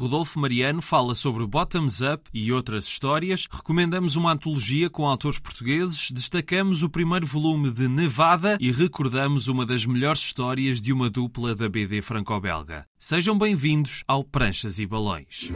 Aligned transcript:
Rodolfo 0.00 0.40
Mariano 0.40 0.80
fala 0.80 1.14
sobre 1.14 1.46
Bottoms 1.46 2.00
Up 2.00 2.22
e 2.32 2.50
outras 2.50 2.86
histórias, 2.86 3.46
recomendamos 3.50 4.16
uma 4.16 4.32
antologia 4.32 4.88
com 4.88 5.06
autores 5.06 5.38
portugueses, 5.38 6.10
destacamos 6.10 6.82
o 6.82 6.88
primeiro 6.88 7.26
volume 7.26 7.70
de 7.70 7.86
Nevada 7.86 8.56
e 8.58 8.72
recordamos 8.72 9.46
uma 9.46 9.66
das 9.66 9.84
melhores 9.84 10.22
histórias 10.22 10.80
de 10.80 10.90
uma 10.90 11.10
dupla 11.10 11.54
da 11.54 11.68
BD 11.68 12.00
franco-belga. 12.00 12.86
Sejam 12.98 13.36
bem-vindos 13.36 14.02
ao 14.08 14.24
Pranchas 14.24 14.78
e 14.78 14.86
Balões. 14.86 15.50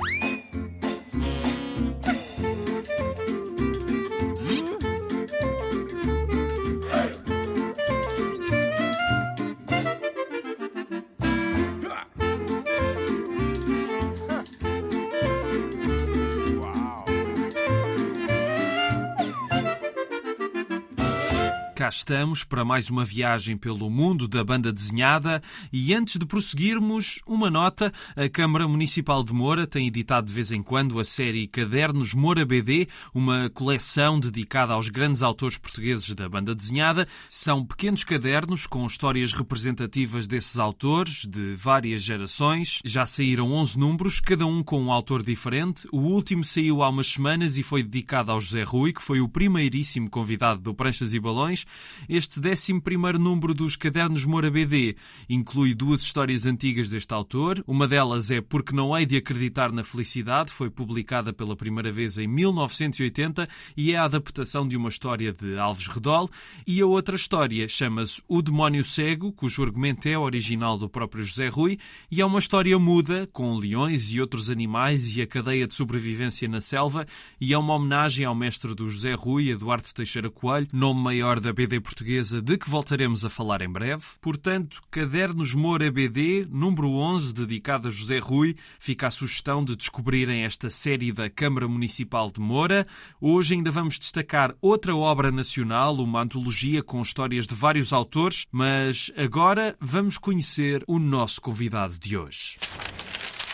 Estamos 21.96 22.42
para 22.42 22.64
mais 22.64 22.90
uma 22.90 23.04
viagem 23.04 23.56
pelo 23.56 23.88
mundo 23.88 24.26
da 24.26 24.42
banda 24.42 24.72
desenhada 24.72 25.40
e 25.72 25.94
antes 25.94 26.16
de 26.18 26.26
prosseguirmos, 26.26 27.20
uma 27.26 27.50
nota, 27.50 27.92
a 28.16 28.28
Câmara 28.28 28.66
Municipal 28.66 29.22
de 29.22 29.32
Moura 29.32 29.66
tem 29.66 29.86
editado 29.86 30.26
de 30.26 30.32
vez 30.32 30.50
em 30.50 30.62
quando 30.62 30.98
a 30.98 31.04
série 31.04 31.46
Cadernos 31.46 32.12
Moura 32.12 32.44
BD, 32.44 32.88
uma 33.14 33.48
coleção 33.50 34.18
dedicada 34.18 34.72
aos 34.72 34.88
grandes 34.88 35.22
autores 35.22 35.56
portugueses 35.56 36.12
da 36.14 36.28
banda 36.28 36.54
desenhada. 36.54 37.06
São 37.28 37.64
pequenos 37.64 38.02
cadernos 38.02 38.66
com 38.66 38.84
histórias 38.86 39.32
representativas 39.32 40.26
desses 40.26 40.58
autores 40.58 41.24
de 41.24 41.54
várias 41.54 42.02
gerações. 42.02 42.80
Já 42.84 43.06
saíram 43.06 43.52
11 43.52 43.78
números, 43.78 44.20
cada 44.20 44.46
um 44.46 44.62
com 44.62 44.82
um 44.82 44.90
autor 44.90 45.22
diferente. 45.22 45.86
O 45.92 45.98
último 45.98 46.44
saiu 46.44 46.82
há 46.82 46.88
umas 46.88 47.06
semanas 47.06 47.56
e 47.56 47.62
foi 47.62 47.82
dedicado 47.82 48.32
ao 48.32 48.40
José 48.40 48.62
Rui, 48.62 48.92
que 48.92 49.02
foi 49.02 49.20
o 49.20 49.28
primeiríssimo 49.28 50.10
convidado 50.10 50.60
do 50.60 50.74
Pranchas 50.74 51.14
e 51.14 51.20
Balões. 51.20 51.64
Este 52.08 52.40
11 52.40 53.18
número 53.18 53.54
dos 53.54 53.76
Cadernos 53.76 54.24
Moura 54.24 54.50
BD 54.50 54.96
inclui 55.28 55.74
duas 55.74 56.02
histórias 56.02 56.46
antigas 56.46 56.88
deste 56.88 57.12
autor. 57.12 57.62
Uma 57.66 57.86
delas 57.88 58.30
é 58.30 58.40
Porque 58.40 58.74
Não 58.74 58.96
Hei 58.96 59.06
de 59.06 59.16
Acreditar 59.16 59.72
na 59.72 59.84
Felicidade, 59.84 60.50
foi 60.50 60.70
publicada 60.70 61.32
pela 61.32 61.56
primeira 61.56 61.90
vez 61.90 62.18
em 62.18 62.26
1980 62.26 63.48
e 63.76 63.92
é 63.92 63.96
a 63.96 64.04
adaptação 64.04 64.66
de 64.66 64.76
uma 64.76 64.88
história 64.88 65.32
de 65.32 65.58
Alves 65.58 65.86
Redol. 65.86 66.30
E 66.66 66.80
a 66.80 66.86
outra 66.86 67.16
história 67.16 67.66
chama-se 67.68 68.22
O 68.28 68.42
Demónio 68.42 68.84
Cego, 68.84 69.32
cujo 69.32 69.62
argumento 69.62 70.08
é 70.08 70.18
original 70.18 70.78
do 70.78 70.88
próprio 70.88 71.22
José 71.22 71.48
Rui, 71.48 71.78
e 72.10 72.20
é 72.20 72.26
uma 72.26 72.38
história 72.38 72.78
muda, 72.78 73.28
com 73.32 73.56
leões 73.56 74.12
e 74.12 74.20
outros 74.20 74.50
animais 74.50 75.16
e 75.16 75.22
a 75.22 75.26
cadeia 75.26 75.66
de 75.66 75.74
sobrevivência 75.74 76.48
na 76.48 76.60
selva, 76.60 77.06
e 77.40 77.52
é 77.52 77.58
uma 77.58 77.74
homenagem 77.74 78.24
ao 78.24 78.34
mestre 78.34 78.74
do 78.74 78.88
José 78.88 79.14
Rui, 79.14 79.50
Eduardo 79.50 79.92
Teixeira 79.92 80.30
Coelho, 80.30 80.68
nome 80.72 81.00
maior 81.00 81.40
da 81.40 81.52
BD 81.52 81.73
Portuguesa 81.80 82.40
de 82.40 82.56
que 82.56 82.68
voltaremos 82.68 83.24
a 83.24 83.30
falar 83.30 83.62
em 83.62 83.68
breve. 83.68 84.04
Portanto, 84.20 84.82
Cadernos 84.90 85.54
Moura 85.54 85.90
BD, 85.90 86.46
número 86.50 86.90
11, 86.90 87.32
dedicado 87.32 87.88
a 87.88 87.90
José 87.90 88.18
Rui, 88.18 88.56
fica 88.78 89.06
a 89.06 89.10
sugestão 89.10 89.64
de 89.64 89.76
descobrirem 89.76 90.44
esta 90.44 90.70
série 90.70 91.12
da 91.12 91.28
Câmara 91.30 91.68
Municipal 91.68 92.30
de 92.30 92.40
Moura. 92.40 92.86
Hoje 93.20 93.54
ainda 93.54 93.70
vamos 93.70 93.98
destacar 93.98 94.54
outra 94.60 94.94
obra 94.94 95.30
nacional, 95.30 95.96
uma 95.96 96.22
antologia 96.22 96.82
com 96.82 97.00
histórias 97.02 97.46
de 97.46 97.54
vários 97.54 97.92
autores, 97.92 98.46
mas 98.50 99.10
agora 99.16 99.76
vamos 99.80 100.18
conhecer 100.18 100.82
o 100.86 100.98
nosso 100.98 101.40
convidado 101.40 101.98
de 101.98 102.16
hoje. 102.16 102.58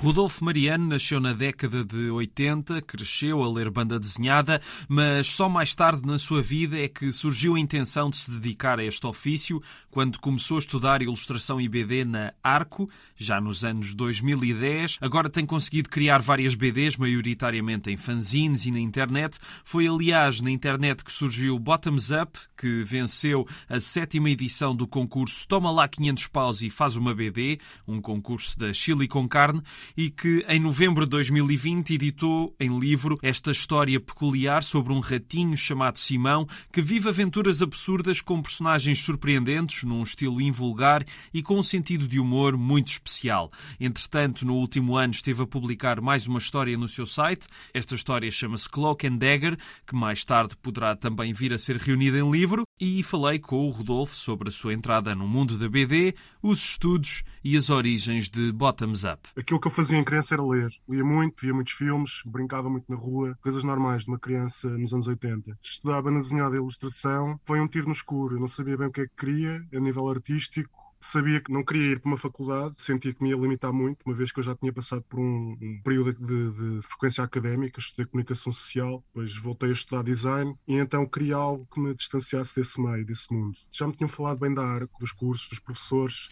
Rodolfo 0.02 0.42
Mariano 0.42 0.86
nasceu 0.86 1.20
na 1.20 1.34
década 1.34 1.84
de 1.84 2.08
80, 2.08 2.80
cresceu 2.80 3.42
a 3.42 3.52
ler 3.52 3.68
banda 3.68 4.00
desenhada, 4.00 4.58
mas 4.88 5.26
só 5.26 5.46
mais 5.46 5.74
tarde 5.74 6.06
na 6.06 6.18
sua 6.18 6.40
vida 6.40 6.78
é 6.78 6.88
que 6.88 7.12
surgiu 7.12 7.54
a 7.54 7.60
intenção 7.60 8.08
de 8.08 8.16
se 8.16 8.30
dedicar 8.30 8.78
a 8.78 8.84
este 8.84 9.06
ofício, 9.06 9.62
quando 9.90 10.18
começou 10.18 10.56
a 10.56 10.60
estudar 10.60 11.02
ilustração 11.02 11.60
e 11.60 11.68
BD 11.68 12.06
na 12.06 12.32
Arco, 12.42 12.88
já 13.14 13.38
nos 13.42 13.62
anos 13.62 13.92
2010. 13.92 14.96
Agora 15.02 15.28
tem 15.28 15.44
conseguido 15.44 15.90
criar 15.90 16.22
várias 16.22 16.54
BDs, 16.54 16.96
maioritariamente 16.96 17.90
em 17.90 17.96
fanzines 17.98 18.64
e 18.64 18.70
na 18.70 18.80
internet. 18.80 19.38
Foi, 19.62 19.86
aliás, 19.86 20.40
na 20.40 20.50
internet 20.50 21.04
que 21.04 21.12
surgiu 21.12 21.58
Bottoms 21.58 22.10
Up, 22.10 22.38
que 22.56 22.82
venceu 22.84 23.46
a 23.68 23.78
sétima 23.78 24.30
edição 24.30 24.74
do 24.74 24.86
concurso 24.88 25.46
Toma 25.46 25.70
lá 25.70 25.86
500 25.86 26.26
paus 26.28 26.62
e 26.62 26.70
faz 26.70 26.96
uma 26.96 27.14
BD, 27.14 27.58
um 27.86 28.00
concurso 28.00 28.58
da 28.58 28.72
Chile 28.72 29.06
com 29.06 29.28
carne, 29.28 29.62
e 29.96 30.10
que 30.10 30.44
em 30.48 30.60
novembro 30.60 31.04
de 31.04 31.10
2020 31.10 31.94
editou 31.94 32.54
em 32.58 32.78
livro 32.78 33.18
esta 33.22 33.50
história 33.50 34.00
peculiar 34.00 34.62
sobre 34.62 34.92
um 34.92 35.00
ratinho 35.00 35.56
chamado 35.56 35.98
Simão 35.98 36.46
que 36.72 36.80
vive 36.80 37.08
aventuras 37.08 37.62
absurdas 37.62 38.20
com 38.20 38.42
personagens 38.42 39.00
surpreendentes, 39.00 39.84
num 39.84 40.02
estilo 40.02 40.40
invulgar 40.40 41.04
e 41.32 41.42
com 41.42 41.58
um 41.58 41.62
sentido 41.62 42.06
de 42.06 42.18
humor 42.18 42.56
muito 42.56 42.88
especial. 42.88 43.50
Entretanto, 43.78 44.46
no 44.46 44.54
último 44.54 44.96
ano 44.96 45.12
esteve 45.12 45.42
a 45.42 45.46
publicar 45.46 46.00
mais 46.00 46.26
uma 46.26 46.38
história 46.38 46.76
no 46.76 46.88
seu 46.88 47.06
site. 47.06 47.48
Esta 47.72 47.94
história 47.94 48.30
chama-se 48.30 48.68
Cloak 48.68 49.06
and 49.06 49.16
Dagger, 49.16 49.56
que 49.86 49.94
mais 49.94 50.24
tarde 50.24 50.56
poderá 50.56 50.96
também 50.96 51.32
vir 51.32 51.52
a 51.52 51.58
ser 51.58 51.76
reunida 51.76 52.18
em 52.18 52.30
livro, 52.30 52.64
e 52.80 53.02
falei 53.02 53.38
com 53.38 53.66
o 53.66 53.70
Rodolfo 53.70 54.14
sobre 54.14 54.48
a 54.48 54.52
sua 54.52 54.72
entrada 54.72 55.14
no 55.14 55.28
mundo 55.28 55.58
da 55.58 55.68
BD, 55.68 56.14
os 56.42 56.60
estudos 56.60 57.22
e 57.44 57.56
as 57.56 57.68
origens 57.68 58.28
de 58.28 58.52
Bottoms 58.52 59.04
Up. 59.04 59.28
Aquilo 59.36 59.60
que 59.60 59.66
eu 59.66 59.72
fazia 59.80 59.96
em 59.96 60.04
criança 60.04 60.34
era 60.34 60.44
ler. 60.44 60.70
Lia 60.86 61.02
muito, 61.02 61.40
via 61.40 61.54
muitos 61.54 61.72
filmes, 61.72 62.20
brincava 62.26 62.68
muito 62.68 62.84
na 62.86 62.96
rua, 62.96 63.34
coisas 63.40 63.64
normais 63.64 64.02
de 64.02 64.10
uma 64.10 64.18
criança 64.18 64.68
nos 64.68 64.92
anos 64.92 65.06
80. 65.06 65.58
Estudava 65.62 66.10
na 66.10 66.18
desenhada 66.18 66.54
e 66.54 66.58
ilustração, 66.58 67.40
foi 67.46 67.58
um 67.62 67.66
tiro 67.66 67.86
no 67.86 67.92
escuro. 67.92 68.36
Eu 68.36 68.40
não 68.40 68.48
sabia 68.48 68.76
bem 68.76 68.88
o 68.88 68.92
que 68.92 69.00
é 69.00 69.06
que 69.06 69.16
queria, 69.16 69.66
a 69.72 69.80
nível 69.80 70.06
artístico. 70.10 70.78
Sabia 71.00 71.40
que 71.40 71.50
não 71.50 71.64
queria 71.64 71.92
ir 71.92 72.00
para 72.00 72.10
uma 72.10 72.18
faculdade, 72.18 72.74
sentia 72.76 73.14
que 73.14 73.22
me 73.22 73.30
ia 73.30 73.36
limitar 73.36 73.72
muito, 73.72 74.02
uma 74.04 74.14
vez 74.14 74.30
que 74.30 74.38
eu 74.38 74.44
já 74.44 74.54
tinha 74.54 74.70
passado 74.70 75.02
por 75.08 75.18
um, 75.18 75.56
um 75.58 75.80
período 75.82 76.12
de, 76.12 76.52
de, 76.52 76.86
frequência 76.86 77.24
académica, 77.24 77.80
estudei 77.80 78.04
comunicação 78.04 78.52
social, 78.52 79.02
depois 79.06 79.34
voltei 79.38 79.70
a 79.70 79.72
estudar 79.72 80.02
design 80.02 80.54
e 80.68 80.76
então 80.76 81.06
queria 81.06 81.36
algo 81.36 81.66
que 81.72 81.80
me 81.80 81.94
distanciasse 81.94 82.54
desse 82.54 82.78
meio, 82.78 83.06
desse 83.06 83.32
mundo. 83.32 83.56
Já 83.72 83.86
me 83.86 83.96
tinham 83.96 84.10
falado 84.10 84.40
bem 84.40 84.52
da 84.52 84.62
arco, 84.62 85.00
dos 85.00 85.12
cursos, 85.12 85.48
dos 85.48 85.58
professores, 85.58 86.28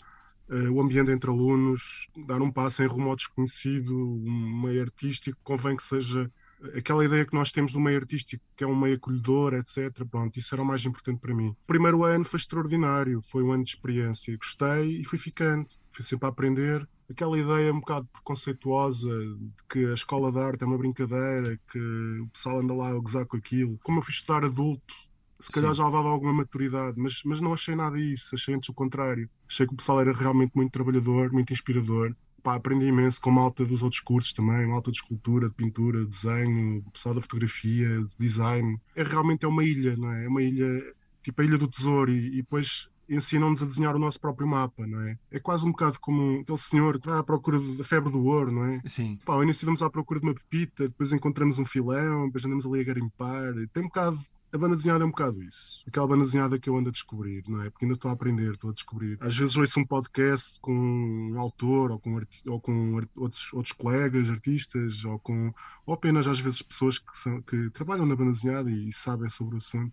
o 0.70 0.80
ambiente 0.80 1.10
entre 1.10 1.30
alunos, 1.30 2.08
dar 2.26 2.40
um 2.40 2.50
passo 2.50 2.82
em 2.82 2.86
rumo 2.86 3.10
ao 3.10 3.16
desconhecido, 3.16 3.94
um 3.94 4.62
meio 4.62 4.82
artístico, 4.82 5.38
convém 5.44 5.76
que 5.76 5.82
seja 5.82 6.30
aquela 6.74 7.04
ideia 7.04 7.24
que 7.24 7.34
nós 7.34 7.52
temos 7.52 7.72
do 7.72 7.80
meio 7.80 7.98
artístico, 7.98 8.42
que 8.56 8.64
é 8.64 8.66
um 8.66 8.78
meio 8.78 8.96
acolhedor, 8.96 9.54
etc. 9.54 10.04
Pronto, 10.10 10.38
isso 10.38 10.54
era 10.54 10.62
o 10.62 10.66
mais 10.66 10.84
importante 10.84 11.20
para 11.20 11.34
mim. 11.34 11.48
O 11.48 11.66
primeiro 11.66 12.04
ano 12.04 12.24
foi 12.24 12.38
extraordinário, 12.38 13.22
foi 13.22 13.42
um 13.42 13.52
ano 13.52 13.64
de 13.64 13.70
experiência. 13.70 14.36
Gostei 14.36 15.00
e 15.00 15.04
fui 15.04 15.18
ficando, 15.18 15.68
fui 15.90 16.04
sempre 16.04 16.26
a 16.26 16.30
aprender. 16.30 16.88
Aquela 17.10 17.38
ideia 17.38 17.72
um 17.72 17.80
bocado 17.80 18.06
preconceituosa 18.12 19.08
de 19.08 19.64
que 19.70 19.86
a 19.86 19.94
escola 19.94 20.30
de 20.30 20.38
arte 20.38 20.62
é 20.62 20.66
uma 20.66 20.76
brincadeira, 20.76 21.58
que 21.70 21.78
o 21.78 22.28
pessoal 22.28 22.60
anda 22.60 22.74
lá 22.74 22.90
a 22.90 22.98
gozar 22.98 23.24
com 23.26 23.36
aquilo. 23.36 23.78
Como 23.82 23.98
eu 23.98 24.02
fui 24.02 24.12
estudar 24.12 24.44
adulto, 24.44 24.94
se 25.40 25.52
calhar 25.52 25.70
Sim. 25.70 25.78
já 25.78 25.84
levava 25.86 26.08
alguma 26.08 26.32
maturidade, 26.32 26.98
mas, 26.98 27.22
mas 27.24 27.40
não 27.40 27.52
achei 27.52 27.74
nada 27.76 27.96
disso, 27.96 28.34
achei 28.34 28.54
antes 28.54 28.68
o 28.68 28.74
contrário. 28.74 29.28
Achei 29.48 29.66
que 29.66 29.72
o 29.72 29.76
pessoal 29.76 30.00
era 30.00 30.12
realmente 30.12 30.52
muito 30.54 30.72
trabalhador, 30.72 31.32
muito 31.32 31.52
inspirador. 31.52 32.14
Pá, 32.42 32.54
aprendi 32.54 32.86
imenso 32.86 33.20
com 33.20 33.30
malta 33.30 33.64
dos 33.64 33.82
outros 33.82 34.00
cursos 34.00 34.32
também, 34.32 34.66
malta 34.66 34.90
de 34.90 34.98
escultura, 34.98 35.48
de 35.48 35.54
pintura, 35.54 36.04
de 36.04 36.10
desenho, 36.10 36.84
pessoal 36.92 37.14
da 37.14 37.20
fotografia, 37.20 38.00
de 38.00 38.10
design. 38.18 38.80
É 38.94 39.02
realmente 39.02 39.44
é 39.44 39.48
uma 39.48 39.64
ilha, 39.64 39.96
não 39.96 40.12
é? 40.12 40.24
É 40.24 40.28
uma 40.28 40.42
ilha, 40.42 40.94
tipo 41.22 41.42
a 41.42 41.44
Ilha 41.44 41.58
do 41.58 41.68
Tesouro, 41.68 42.10
e, 42.10 42.28
e 42.28 42.36
depois 42.36 42.88
ensinam-nos 43.08 43.62
a 43.62 43.66
desenhar 43.66 43.96
o 43.96 43.98
nosso 43.98 44.20
próprio 44.20 44.46
mapa, 44.46 44.86
não 44.86 45.00
é? 45.00 45.18
É 45.30 45.40
quase 45.40 45.66
um 45.66 45.70
bocado 45.70 45.98
como 45.98 46.40
aquele 46.40 46.58
senhor 46.58 47.00
que 47.00 47.08
vai 47.08 47.18
à 47.18 47.22
procura 47.22 47.58
da 47.58 47.82
febre 47.82 48.12
do 48.12 48.24
ouro, 48.24 48.52
não 48.52 48.64
é? 48.64 48.82
Sim. 48.86 49.18
Pá, 49.24 49.34
ao 49.34 49.42
início 49.42 49.64
vamos 49.64 49.82
à 49.82 49.88
procura 49.88 50.20
de 50.20 50.26
uma 50.26 50.34
pepita, 50.34 50.88
depois 50.88 51.12
encontramos 51.12 51.58
um 51.58 51.64
filão, 51.64 52.26
depois 52.26 52.44
andamos 52.44 52.66
ali 52.66 52.80
a 52.80 52.84
garimpar. 52.84 53.54
Tem 53.72 53.82
um 53.82 53.86
bocado 53.86 54.18
a 54.52 54.58
banda 54.58 54.76
desenhada 54.76 55.04
é 55.04 55.06
um 55.06 55.10
bocado 55.10 55.42
isso. 55.42 55.84
Aquela 55.86 56.06
banda 56.06 56.24
desenhada 56.24 56.58
que 56.58 56.70
eu 56.70 56.76
ando 56.76 56.88
a 56.88 56.92
descobrir, 56.92 57.44
não 57.46 57.62
é? 57.62 57.70
Porque 57.70 57.84
ainda 57.84 57.94
estou 57.94 58.10
a 58.10 58.14
aprender, 58.14 58.50
estou 58.50 58.70
a 58.70 58.72
descobrir. 58.72 59.18
Às 59.20 59.36
vezes 59.36 59.56
ouço 59.56 59.80
um 59.80 59.84
podcast 59.84 60.58
com 60.60 60.72
um 60.72 61.38
autor 61.38 61.90
ou 61.90 61.98
com, 61.98 62.20
ou 62.46 62.60
com 62.60 62.94
outros, 63.16 63.52
outros 63.52 63.72
colegas, 63.72 64.30
artistas, 64.30 65.04
ou 65.04 65.18
com 65.18 65.52
ou 65.84 65.94
apenas 65.94 66.26
às 66.26 66.40
vezes 66.40 66.62
pessoas 66.62 66.98
que, 66.98 67.16
são, 67.16 67.42
que 67.42 67.70
trabalham 67.70 68.06
na 68.06 68.16
banda 68.16 68.32
desenhada 68.32 68.70
e, 68.70 68.88
e 68.88 68.92
sabem 68.92 69.28
sobre 69.28 69.56
o 69.56 69.58
assunto. 69.58 69.92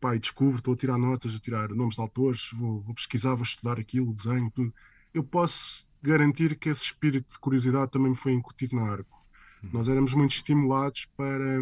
Pá, 0.00 0.14
e 0.14 0.20
descubro, 0.20 0.58
estou 0.58 0.74
a 0.74 0.76
tirar 0.76 0.96
notas, 0.96 1.34
a 1.34 1.38
tirar 1.40 1.68
nomes 1.70 1.96
de 1.96 2.00
autores, 2.00 2.50
vou, 2.52 2.80
vou 2.82 2.94
pesquisar, 2.94 3.34
vou 3.34 3.42
estudar 3.42 3.80
aquilo, 3.80 4.14
desenho, 4.14 4.48
tudo. 4.54 4.72
Eu 5.12 5.24
posso 5.24 5.84
garantir 6.00 6.56
que 6.56 6.68
esse 6.68 6.84
espírito 6.84 7.32
de 7.32 7.38
curiosidade 7.40 7.90
também 7.90 8.10
me 8.10 8.16
foi 8.16 8.32
incutido 8.32 8.76
na 8.76 8.82
arco. 8.82 9.18
Uhum. 9.62 9.70
Nós 9.72 9.88
éramos 9.88 10.14
muito 10.14 10.36
estimulados 10.36 11.06
para 11.16 11.60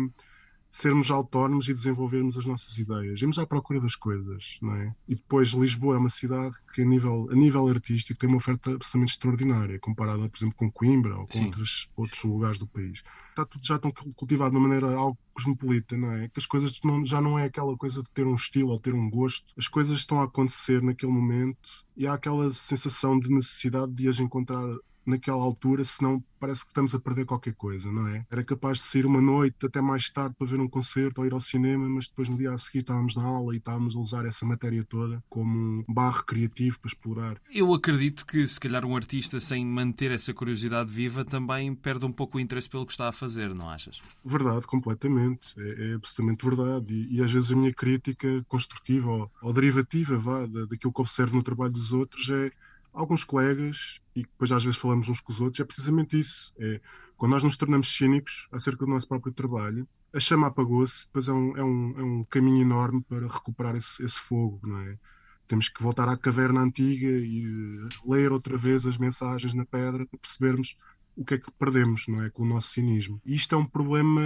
sermos 0.70 1.10
autónomos 1.10 1.68
e 1.68 1.74
desenvolvermos 1.74 2.36
as 2.36 2.46
nossas 2.46 2.76
ideias. 2.78 3.20
Irmos 3.20 3.38
à 3.38 3.46
procura 3.46 3.80
das 3.80 3.96
coisas, 3.96 4.58
não 4.60 4.74
é? 4.74 4.94
E 5.08 5.14
depois 5.14 5.48
Lisboa 5.48 5.96
é 5.96 5.98
uma 5.98 6.08
cidade 6.08 6.54
que 6.74 6.82
a 6.82 6.84
nível, 6.84 7.28
a 7.30 7.34
nível 7.34 7.66
artístico 7.68 8.18
tem 8.18 8.28
uma 8.28 8.38
oferta 8.38 8.72
absolutamente 8.72 9.12
extraordinária, 9.12 9.78
comparada, 9.78 10.28
por 10.28 10.36
exemplo, 10.36 10.56
com 10.56 10.70
Coimbra 10.70 11.16
ou 11.16 11.26
com 11.26 11.44
outros, 11.44 11.88
outros 11.96 12.22
lugares 12.24 12.58
do 12.58 12.66
país. 12.66 13.02
Está 13.30 13.44
tudo 13.44 13.66
já 13.66 13.78
tão 13.78 13.90
cultivado 13.90 14.50
de 14.50 14.56
uma 14.56 14.68
maneira 14.68 14.94
algo 14.94 15.18
cosmopolita, 15.37 15.97
não 15.97 16.12
é? 16.12 16.29
Que 16.29 16.38
as 16.38 16.47
coisas 16.47 16.81
não, 16.83 17.05
já 17.05 17.21
não 17.21 17.38
é 17.38 17.44
aquela 17.44 17.77
coisa 17.77 18.03
de 18.03 18.11
ter 18.11 18.27
um 18.27 18.35
estilo 18.35 18.71
ou 18.71 18.81
ter 18.81 18.94
um 18.94 19.11
gosto. 19.11 19.47
As 19.56 19.69
coisas 19.69 19.99
estão 19.99 20.21
a 20.21 20.25
acontecer 20.25 20.83
naquele 20.83 21.12
momento 21.12 21.85
e 21.97 22.06
há 22.06 22.15
aquela 22.15 22.50
sensação 22.50 23.19
de 23.19 23.29
necessidade 23.29 23.93
de 23.93 24.09
as 24.09 24.19
encontrar 24.19 24.67
naquela 25.06 25.43
altura, 25.43 25.85
senão 25.85 26.23
parece 26.38 26.65
que 26.65 26.71
estamos 26.71 26.94
a 26.94 27.00
perder 27.00 27.25
qualquer 27.25 27.55
coisa, 27.55 27.91
não 27.91 28.09
é? 28.09 28.27
Era 28.31 28.44
capaz 28.44 28.79
de 28.79 28.85
sair 28.85 29.06
uma 29.06 29.21
noite 29.21 29.65
até 29.65 29.81
mais 29.81 30.11
tarde 30.11 30.35
para 30.37 30.47
ver 30.47 30.61
um 30.61 30.69
concerto 30.69 31.21
ou 31.21 31.27
ir 31.27 31.33
ao 31.33 31.41
cinema, 31.41 31.88
mas 31.88 32.09
depois 32.09 32.29
no 32.29 32.37
dia 32.37 32.53
a 32.53 32.59
seguir 32.59 32.81
estávamos 32.81 33.17
na 33.17 33.23
aula 33.23 33.55
e 33.55 33.59
estávamos 33.59 33.97
a 33.97 34.00
usar 34.00 34.27
essa 34.27 34.44
matéria 34.44 34.85
toda 34.85 35.23
como 35.31 35.85
um 35.88 35.94
barro 35.94 36.25
criativo 36.25 36.79
para 36.81 36.88
explorar. 36.88 37.41
Eu 37.50 37.73
acredito 37.73 38.27
que 38.27 38.47
se 38.47 38.61
calhar 38.61 38.85
um 38.85 38.97
artista 38.97 39.38
sem 39.41 39.65
manter 39.65 40.11
essa 40.11 40.35
curiosidade 40.35 40.91
viva 40.91 41.25
também 41.25 41.75
perde 41.75 42.05
um 42.05 42.12
pouco 42.12 42.37
o 42.37 42.41
interesse 42.41 42.69
pelo 42.69 42.85
que 42.85 42.93
está 42.93 43.09
a 43.09 43.12
fazer, 43.12 43.55
não 43.55 43.71
achas? 43.71 44.00
Verdade, 44.25 44.67
completamente. 44.67 45.25
É, 45.56 45.90
é 45.90 45.94
absolutamente 45.94 46.44
verdade. 46.44 46.94
E, 46.94 47.17
e, 47.17 47.23
às 47.23 47.31
vezes 47.31 47.50
a 47.50 47.56
minha 47.56 47.73
crítica 47.73 48.44
construtiva 48.49 49.11
ou, 49.11 49.32
ou 49.43 49.52
derivativa 49.52 50.17
vá, 50.17 50.46
daquilo 50.46 50.93
que 50.93 51.00
observo 51.00 51.37
no 51.37 51.43
trabalho 51.43 51.73
dos 51.73 51.93
outros 51.93 52.28
é 52.31 52.52
alguns 52.93 53.25
colegas, 53.25 54.00
e 54.14 54.23
depois 54.23 54.50
às 54.50 54.64
vezes 54.64 54.78
falamos 54.78 55.08
uns 55.08 55.20
com 55.20 55.31
os 55.31 55.40
outros, 55.40 55.61
é 55.61 55.64
precisamente 55.64 56.19
isso. 56.19 56.55
É, 56.58 56.81
quando 57.17 57.32
nós 57.32 57.44
nos 57.44 57.56
tornamos 57.56 57.94
cínicos 57.94 58.49
acerca 58.50 58.84
do 58.84 58.90
nosso 58.90 59.06
próprio 59.06 59.32
trabalho, 59.32 59.87
a 60.12 60.20
chama 60.20 60.46
apagou-se, 60.46 61.06
depois 61.06 61.28
é 61.28 61.32
um, 61.32 61.56
é, 61.56 61.64
um, 61.64 61.94
é 61.99 62.02
um 62.02 62.25
caminho 62.25 62.62
enorme 62.62 63.02
para 63.02 63.26
recuperar 63.26 63.76
esse, 63.76 64.02
esse 64.02 64.19
fogo, 64.19 64.61
não 64.67 64.81
é? 64.81 64.99
Temos 65.46 65.69
que 65.69 65.82
voltar 65.82 66.08
à 66.08 66.17
caverna 66.17 66.61
antiga 66.61 67.06
e 67.06 67.88
ler 68.05 68.32
outra 68.32 68.56
vez 68.56 68.84
as 68.87 68.99
mensagens 68.99 69.55
na 69.55 69.64
pedra 69.64 70.05
para 70.05 70.19
percebermos 70.19 70.76
o 71.16 71.24
que 71.24 71.34
é 71.34 71.38
que 71.38 71.50
perdemos, 71.52 72.06
não 72.06 72.22
é? 72.22 72.30
Com 72.30 72.42
o 72.42 72.46
nosso 72.46 72.68
cinismo. 72.68 73.20
E 73.24 73.34
isto 73.34 73.54
é 73.54 73.58
um 73.58 73.64
problema 73.64 74.22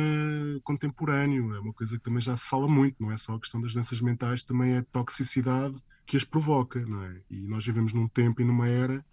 contemporâneo, 0.65 1.55
é 1.55 1.61
uma 1.61 1.73
coisa 1.73 1.97
que 1.97 2.03
também 2.03 2.21
já 2.21 2.37
se 2.37 2.49
fala 2.49 2.69
muito, 2.69 3.01
não 3.01 3.13
é 3.13 3.17
só 3.17 3.35
a 3.35 3.41
questão 3.41 3.61
das 3.61 3.73
doenças 3.73 4.01
mentais, 4.01 4.43
também 4.43 4.73
é 4.73 4.79
a 4.79 4.85
toxicidade 4.85 5.77
que 6.05 6.17
as 6.17 6.25
provoca, 6.25 6.81
não 6.85 7.05
é? 7.05 7.23
E 7.31 7.47
nós 7.47 7.65
vivemos 7.65 7.93
num 7.93 8.09
tempo 8.09 8.43
e 8.43 8.45
numa 8.45 8.69
era 8.69 9.05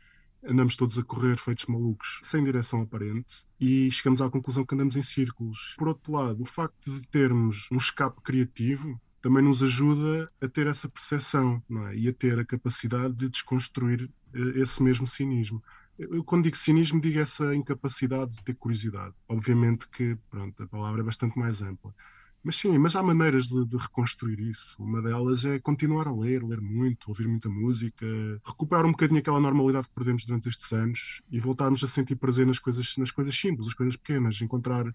andamos 0.44 0.76
todos 0.76 0.98
a 0.98 1.04
correr 1.04 1.38
feitos 1.38 1.66
malucos, 1.66 2.20
sem 2.24 2.44
direção 2.44 2.82
aparente, 2.82 3.46
e 3.60 3.92
chegamos 3.92 4.22
à 4.22 4.30
conclusão 4.30 4.66
que 4.66 4.74
andamos 4.74 4.96
em 4.96 5.04
círculos. 5.04 5.76
Por 5.78 5.88
outro 5.88 6.12
lado, 6.12 6.42
o 6.42 6.46
facto 6.46 6.92
de 6.92 7.08
termos 7.08 7.68
um 7.72 7.78
escape 7.78 8.22
criativo 8.22 9.00
também 9.22 9.44
nos 9.44 9.62
ajuda 9.64 10.32
a 10.40 10.48
ter 10.48 10.68
essa 10.68 10.88
percepção 10.88 11.62
é? 11.90 11.96
e 11.96 12.08
a 12.08 12.14
ter 12.14 12.40
a 12.40 12.46
capacidade 12.46 13.14
de 13.16 13.30
desconstruir 13.30 14.10
eh, 14.34 14.60
esse 14.60 14.82
mesmo 14.82 15.08
cinismo. 15.08 15.62
Eu, 15.98 16.24
quando 16.24 16.44
digo 16.44 16.56
cinismo, 16.56 17.02
digo 17.02 17.20
essa 17.20 17.56
incapacidade 17.56 18.36
de 18.36 18.44
ter 18.44 18.56
curiosidade. 18.56 19.16
Obviamente 19.28 19.88
que 19.90 20.16
pronto, 20.30 20.62
a 20.62 20.68
palavra 20.68 21.02
é 21.02 21.04
bastante 21.04 21.38
mais 21.38 21.62
ampla. 21.62 21.94
Mas 22.44 22.56
sim, 22.56 22.78
mas 22.78 22.96
há 22.96 23.04
maneiras 23.04 23.48
de, 23.48 23.66
de, 23.66 23.76
reconstruir 23.76 24.40
isso. 24.40 24.82
Uma 24.82 25.02
delas 25.02 25.44
é 25.44 25.60
continuar 25.60 26.08
a 26.08 26.14
ler, 26.14 26.44
ler 26.44 26.62
muito, 26.62 27.10
ouvir 27.10 27.28
muita 27.28 27.50
música, 27.50 28.06
recuperar 28.46 28.86
um 28.86 28.92
bocadinho 28.92 29.20
aquela 29.20 29.40
normalidade 29.40 29.88
que 29.88 29.94
perdemos 29.96 30.24
durante 30.24 30.48
estes 30.48 30.72
anos 30.72 31.22
e 31.32 31.40
voltarmos 31.40 31.84
a 31.84 31.88
sentir 31.88 32.16
prazer 32.16 32.46
nas 32.46 32.60
coisas, 32.60 32.96
nas 32.98 33.12
coisas 33.12 33.38
simples, 33.38 33.68
as 33.68 33.74
coisas 33.74 33.96
pequenas. 33.96 34.40
Encontrar 34.40 34.86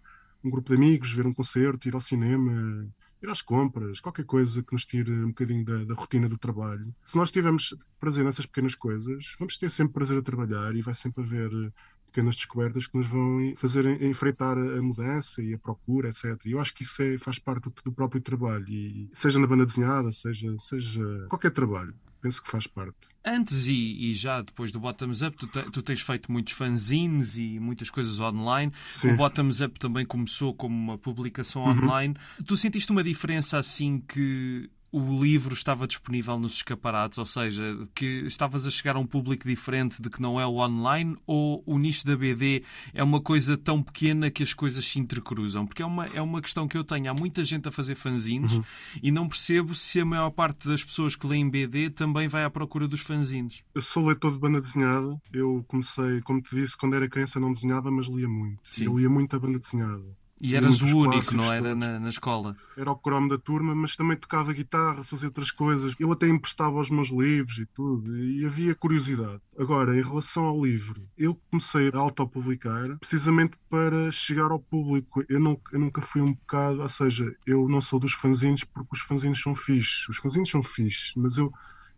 um 0.43 0.51
grupo 0.51 0.69
de 0.71 0.77
amigos, 0.77 1.13
ver 1.13 1.27
um 1.27 1.35
concerto, 1.35 1.89
ir 1.89 1.95
ao 1.95 2.01
cinema, 2.01 2.89
ir 3.23 3.31
às 3.31 3.43
compras, 3.43 4.01
qualquer 4.01 4.25
coisa 4.25 4.63
que 4.63 4.73
nos 4.73 4.85
tire 4.85 5.11
um 5.11 5.29
bocadinho 5.29 5.65
da, 5.65 5.85
da, 5.85 5.95
rotina 5.95 6.29
do 6.29 6.39
trabalho. 6.39 6.95
Se 7.05 7.17
nós 7.17 7.31
tivermos 7.31 7.75
prazer 8.01 8.25
nessas 8.25 8.47
pequenas 8.47 8.75
coisas, 8.75 9.35
vamos 9.39 9.57
ter 9.57 9.71
sempre 9.71 9.95
prazer 9.95 10.19
a 10.19 10.23
trabalhar 10.23 10.75
e 10.75 10.83
vai 10.83 10.95
sempre 10.95 11.23
haver 11.23 11.73
pequenas 12.07 12.37
descobertas 12.37 12.87
que 12.87 12.97
nos 12.97 13.07
vão 13.07 13.55
fazer 13.57 13.87
enfrentar 14.03 14.59
a 14.59 14.83
mudança 14.83 15.43
e 15.43 15.55
a 15.55 15.59
procura, 15.59 16.11
etc. 16.11 16.39
E 16.45 16.53
eu 16.53 16.61
acho 16.61 16.75
que 16.75 16.83
isso 16.83 17.03
é, 17.03 17.17
faz 17.17 17.39
parte 17.39 17.65
do, 17.65 17.73
do, 17.85 17.93
próprio 17.93 18.21
trabalho, 18.21 18.69
e 18.69 19.11
seja 19.15 19.39
na 19.39 19.47
banda 19.47 19.65
desenhada, 19.65 20.13
seja, 20.13 20.55
seja 20.59 21.27
qualquer 21.29 21.51
trabalho. 21.51 21.95
Penso 22.23 22.41
que 22.41 22.49
faz 22.49 22.69
parte. 22.69 23.09
Antes 23.25 23.67
e, 23.67 24.11
e 24.11 24.15
já 24.15 24.41
depois 24.41 24.71
do 24.71 24.79
Bottoms 24.79 25.23
Up, 25.23 25.37
tu, 25.37 25.49
te, 25.49 25.61
tu, 25.73 25.83
tens 25.83 26.01
feito 26.01 26.31
muitos 26.31 26.53
fanzines 26.53 27.37
e 27.37 27.59
muitas 27.59 27.91
coisas 27.91 28.21
online. 28.21 28.73
Sim. 28.97 29.11
O 29.11 29.17
Bottoms 29.17 29.61
Up 29.61 29.77
também 29.81 30.07
começou 30.07 30.55
como 30.55 30.73
uma 30.73 30.97
publicação 30.97 31.65
uhum. 31.65 31.83
online. 31.83 32.15
Tu 32.47 32.57
sentiste 32.57 32.93
uma 32.93 33.03
diferença 33.03 33.59
assim 33.59 33.99
que 33.99 34.71
o 34.93 35.25
livro 35.25 35.55
estava 35.55 35.87
disponível 35.87 36.39
nos 36.39 36.57
escaparates, 36.57 37.17
ou 37.17 37.25
seja, 37.25 37.63
que 37.95 38.25
estavas 38.27 38.67
a 38.67 38.71
chegar 38.71 38.95
a 38.95 38.99
um 38.99 39.07
público 39.07 39.49
diferente 39.49 40.03
de 40.03 40.11
que 40.11 40.21
não 40.21 40.39
é 40.39 40.47
o 40.47 40.59
online, 40.59 41.17
ou 41.27 41.63
o 41.65 41.79
nicho 41.79 42.07
da 42.07 42.15
BD 42.15 42.63
é 42.93 43.03
uma 43.03 43.21
coisa 43.21 43.57
tão 43.57 43.83
pequena 43.83 44.31
que 44.31 44.43
as 44.43 44.53
coisas 44.53 44.85
se 44.85 44.99
intercruzam? 44.99 45.67
Porque 45.67 45.83
é 45.83 45.87
uma, 45.87 46.07
é 46.09 46.21
uma 46.21 46.43
questão 46.43 46.69
que 46.69 46.77
eu 46.77 46.85
tenho. 46.85 47.11
Há 47.11 47.15
muita 47.15 47.43
gente 47.43 47.67
a 47.67 47.73
fazer 47.73 47.95
fanzines 47.95 48.53
uhum. 48.53 48.65
e 49.03 49.11
não 49.11 49.27
percebo 49.27 49.75
se 49.75 49.99
a 49.99 50.05
maior 50.05 50.31
parte 50.31 50.69
das 50.69 50.85
pessoas 50.85 51.17
que 51.17 51.27
leem 51.27 51.49
BD 51.49 51.89
também 51.89 52.29
vai 52.29 52.45
à 52.45 52.51
procura 52.51 52.87
dos 52.87 53.01
fanzines. 53.01 53.63
Eu 53.75 53.81
sou 53.81 54.07
leitor 54.07 54.33
de 54.33 54.39
banda 54.39 54.61
desenhada. 54.61 55.19
Eu 55.33 55.65
comecei, 55.69 56.21
como 56.21 56.43
te 56.43 56.55
disse, 56.55 56.77
quando 56.77 56.97
era 56.97 57.09
criança 57.09 57.41
não 57.41 57.53
desenhava, 57.53 57.91
mas 57.91 58.09
lia 58.09 58.29
muito. 58.29 58.61
Sim. 58.71 58.85
Eu 58.85 58.99
lia 58.99 59.09
muito 59.09 59.35
a 59.35 59.39
banda 59.39 59.59
desenhada. 59.59 60.05
E 60.45 60.57
eras 60.57 60.83
o 60.83 60.99
único, 60.99 61.37
não 61.37 61.53
era, 61.53 61.73
na, 61.73 62.01
na, 62.01 62.09
escola? 62.09 62.57
Era 62.77 62.91
o 62.91 62.97
cromo 62.97 63.29
da 63.29 63.39
turma, 63.39 63.77
mas 63.77 63.95
também 63.95 64.17
tocava 64.17 64.53
guitarra, 64.53 65.05
fazia 65.05 65.29
outras 65.29 65.53
coisas. 65.53 65.95
Eu 66.01 66.11
até 66.11 66.27
emprestava 66.29 66.81
os 66.81 66.91
meus 66.91 67.11
livros 67.11 67.59
e 67.59 67.67
tudo, 67.67 68.19
e 68.19 68.45
havia 68.45 68.75
curiosidade. 68.75 69.41
Agora, 69.57 69.97
em 69.97 70.03
relação 70.03 70.43
ao 70.47 70.65
livro, 70.65 71.01
eu 71.17 71.39
comecei 71.49 71.93
a 71.95 71.99
autopublicar 71.99 72.99
precisamente 72.99 73.57
para 73.71 74.11
chegar 74.11 74.51
ao 74.51 74.59
público. 74.59 75.25
Eu, 75.29 75.39
não, 75.39 75.61
eu 75.73 75.79
nunca 75.79 76.01
fui 76.01 76.21
um 76.21 76.33
bocado, 76.33 76.83
ou 76.83 76.89
seja, 76.89 77.33
eu 77.47 77.69
não 77.69 77.81
sou 77.81 78.01
dos 78.01 78.13
fanzines 78.13 78.65
porque 78.65 78.91
os 78.95 79.01
fanzines 79.01 79.41
são 79.41 79.55
fixes. 79.55 80.09
Os 80.09 80.17
fanzines 80.17 80.51
são 80.51 80.61
fixes, 80.61 81.13
mas 81.15 81.39
eu, 81.39 81.53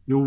eu 0.06 0.22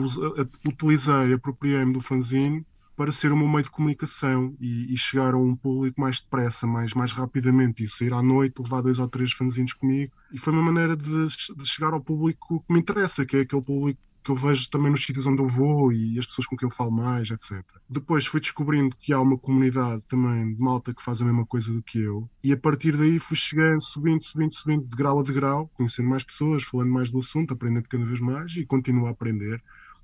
utilizei, 0.68 1.34
apropriei-me 1.34 1.94
do 1.94 2.02
fanzine 2.02 2.66
para 2.98 3.12
ser 3.12 3.32
o 3.32 3.38
meu 3.38 3.48
meio 3.48 3.64
de 3.64 3.70
comunicação 3.70 4.56
e, 4.60 4.92
e, 4.92 4.98
chegar 4.98 5.36
a 5.36 5.38
um 5.38 5.56
público 5.56 6.02
mais 6.02 6.20
depressa, 6.20 6.66
mais, 6.66 6.96
mais 6.96 7.12
rapidamente, 7.12 7.84
e 7.84 7.88
sair 7.88 8.12
à 8.12 8.24
noite, 8.24 8.60
levar 8.60 8.82
dois 8.82 8.98
ou 8.98 9.08
três 9.08 9.32
fanzinhos 9.32 9.72
comigo. 9.72 10.12
E 10.34 10.40
foi 10.40 10.52
uma 10.52 10.64
maneira 10.64 10.98
de, 10.98 11.28
de 11.28 11.66
chegar 11.66 11.94
ao 11.94 12.02
público 12.02 12.64
que 12.66 12.74
me 12.74 12.80
interessa, 12.80 13.24
que 13.24 13.38
é 13.38 13.42
aquele 13.42 13.62
público 13.62 14.02
que 14.24 14.32
eu 14.32 14.36
vejo 14.36 14.70
também 14.70 14.92
nos 14.92 15.06
sítios 15.06 15.26
onde 15.26 15.42
eu 15.42 15.48
vou 15.48 15.94
e 15.94 16.20
as 16.20 16.26
pessoas 16.26 16.48
com 16.48 16.58
quem 16.58 16.68
eu 16.68 16.76
falo 16.76 16.92
mais, 16.92 17.30
etc. 17.30 17.64
Depois 17.88 18.26
fui 18.26 18.42
descobrindo 18.42 18.94
que 19.00 19.14
há 19.14 19.22
uma 19.22 19.38
comunidade 19.38 20.04
também 20.06 20.54
de 20.54 20.60
malta 20.60 20.94
que 20.94 21.02
faz 21.02 21.22
a 21.22 21.26
mesma 21.26 21.46
coisa 21.46 21.72
do 21.72 21.82
que 21.82 22.00
eu, 22.00 22.30
e 22.44 22.52
a 22.52 22.58
partir 22.58 22.98
daí 22.98 23.20
fui 23.20 23.38
chegando, 23.38 23.82
subindo, 23.82 24.22
subindo, 24.22 24.54
subindo, 24.54 24.86
de 24.86 24.96
grau 24.98 25.20
a 25.20 25.24
degrau, 25.24 25.70
conhecendo 25.76 26.10
mais 26.10 26.26
pessoas, 26.26 26.64
falando 26.64 26.92
mais 26.92 27.10
do 27.10 27.20
assunto, 27.20 27.54
aprendendo 27.54 27.88
cada 27.88 28.04
vez 28.04 28.20
mais 28.20 28.52
e 28.58 28.66
continuo 28.66 29.06
a 29.06 29.12
aprender 29.12 29.64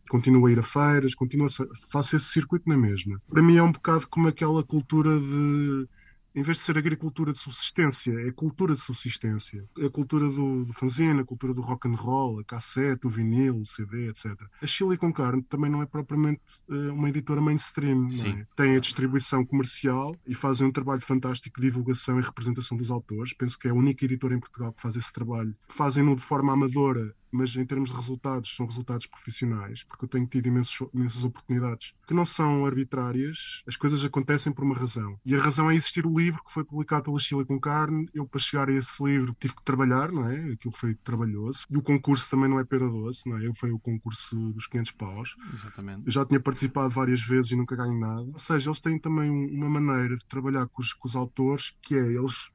continuo 0.10 0.46
a 0.46 0.52
ir 0.52 0.60
a 0.60 0.64
feiras, 0.64 1.16
continuo 1.16 1.48
a, 1.48 1.90
faço 1.92 2.16
esse 2.16 2.26
circuito 2.26 2.68
na 2.68 2.78
mesma. 2.78 3.22
Para 3.30 3.44
mim 3.44 3.58
é 3.58 3.64
um 3.64 3.72
bocado 3.72 4.08
como 4.08 4.28
aquela 4.28 4.64
cultura 4.64 5.20
de 5.20 5.88
em 6.36 6.42
vez 6.42 6.58
de 6.58 6.64
ser 6.64 6.78
agricultura 6.78 7.32
de 7.32 7.40
subsistência, 7.40 8.12
é 8.28 8.32
cultura 8.32 8.74
de 8.74 8.82
subsistência. 8.82 9.64
É 9.78 9.86
a 9.86 9.90
cultura 9.90 10.28
do, 10.28 10.66
do 10.66 10.74
fanzine, 10.74 11.20
a 11.20 11.24
cultura 11.24 11.54
do 11.54 11.62
rock 11.62 11.88
and 11.88 11.96
roll, 11.96 12.40
a 12.40 12.44
cassete, 12.44 13.06
o 13.06 13.10
vinil, 13.10 13.60
o 13.60 13.66
CD, 13.66 14.10
etc. 14.10 14.32
A 14.62 14.66
Chile 14.66 14.98
com 14.98 15.14
Carne 15.14 15.44
também 15.44 15.70
não 15.70 15.82
é 15.82 15.86
propriamente 15.86 16.42
uh, 16.70 16.94
uma 16.94 17.10
editora 17.10 17.40
mainstream. 17.40 18.08
É? 18.26 18.46
Tem 18.56 18.76
a 18.76 18.80
distribuição 18.80 19.46
comercial 19.46 20.16
e 20.26 20.34
fazem 20.34 20.66
um 20.66 20.72
trabalho 20.72 21.02
fantástico 21.02 21.62
de 21.62 21.68
divulgação 21.68 22.20
e 22.20 22.24
representação 22.24 22.78
dos 22.78 22.90
autores. 22.90 23.34
Penso 23.34 23.58
que 23.58 23.68
é 23.68 23.72
a 23.72 23.76
única 23.76 24.04
editora 24.04 24.34
em 24.34 24.40
Portugal 24.40 24.74
que 24.74 24.82
faz 24.82 24.96
esse 24.96 25.14
trabalho. 25.14 25.56
Fazem-no 25.70 26.16
de 26.16 26.24
forma 26.24 26.52
amadora 26.52 27.16
mas 27.34 27.56
em 27.56 27.66
termos 27.66 27.90
de 27.90 27.96
resultados, 27.96 28.56
são 28.56 28.66
resultados 28.66 29.08
profissionais, 29.08 29.84
porque 29.84 30.06
eu 30.06 30.10
tenho 30.10 30.28
tido 30.28 30.48
imensos, 30.48 30.88
imensas 30.94 31.24
oportunidades 31.24 31.94
que 32.08 32.14
não 32.14 32.26
são 32.26 32.66
arbitrárias, 32.66 33.64
as 33.68 33.76
coisas 33.76 34.04
acontecem 34.06 34.54
por 34.54 34.64
uma 34.64 34.76
razão. 34.76 35.20
E 35.26 35.36
a 35.36 35.42
razão 35.42 35.70
é 35.72 35.76
existir 35.76 36.06
o 36.06 36.18
livro 36.18 36.44
que 36.44 36.52
foi 36.52 36.64
publicado 36.64 37.04
pela 37.04 37.20
Chile 37.20 37.46
com 37.46 37.60
Carne. 37.60 38.08
Eu, 38.14 38.26
para 38.28 38.40
chegar 38.40 38.70
a 38.70 38.74
esse 38.74 39.04
livro, 39.04 39.36
tive 39.40 39.56
que 39.56 39.64
trabalhar, 39.64 40.12
não 40.12 40.30
é? 40.30 40.54
Aquilo 40.54 40.76
foi 40.76 40.96
trabalhoso. 40.96 41.66
E 41.70 41.78
o 41.78 41.82
concurso 41.82 42.30
também 42.30 42.50
não 42.50 42.60
é 42.60 42.64
pera 42.64 42.88
doce, 42.88 43.28
não 43.28 43.38
é? 43.38 43.48
Eu 43.48 43.54
foi 43.56 43.72
o 43.72 43.80
concurso 43.80 44.36
dos 44.52 44.68
500 44.68 44.92
paus. 44.92 45.36
Exatamente. 45.54 46.04
Eu 46.06 46.12
já 46.12 46.26
tinha 46.26 46.40
participado 46.40 46.90
várias 46.90 47.22
vezes 47.22 47.52
e 47.52 47.56
nunca 47.56 47.76
ganho 47.76 48.00
nada. 48.00 48.30
Ou 48.32 48.40
seja, 48.40 48.70
eles 48.70 48.82
têm 48.82 49.00
também 49.00 49.30
uma 49.30 49.70
maneira 49.70 50.18
de 50.18 50.26
trabalhar 50.26 50.68
com 50.68 50.82
os, 50.82 50.94
com 50.94 51.08
os 51.08 51.16
autores 51.16 51.74
que 51.82 51.96
é 51.96 52.06
eles 52.14 52.52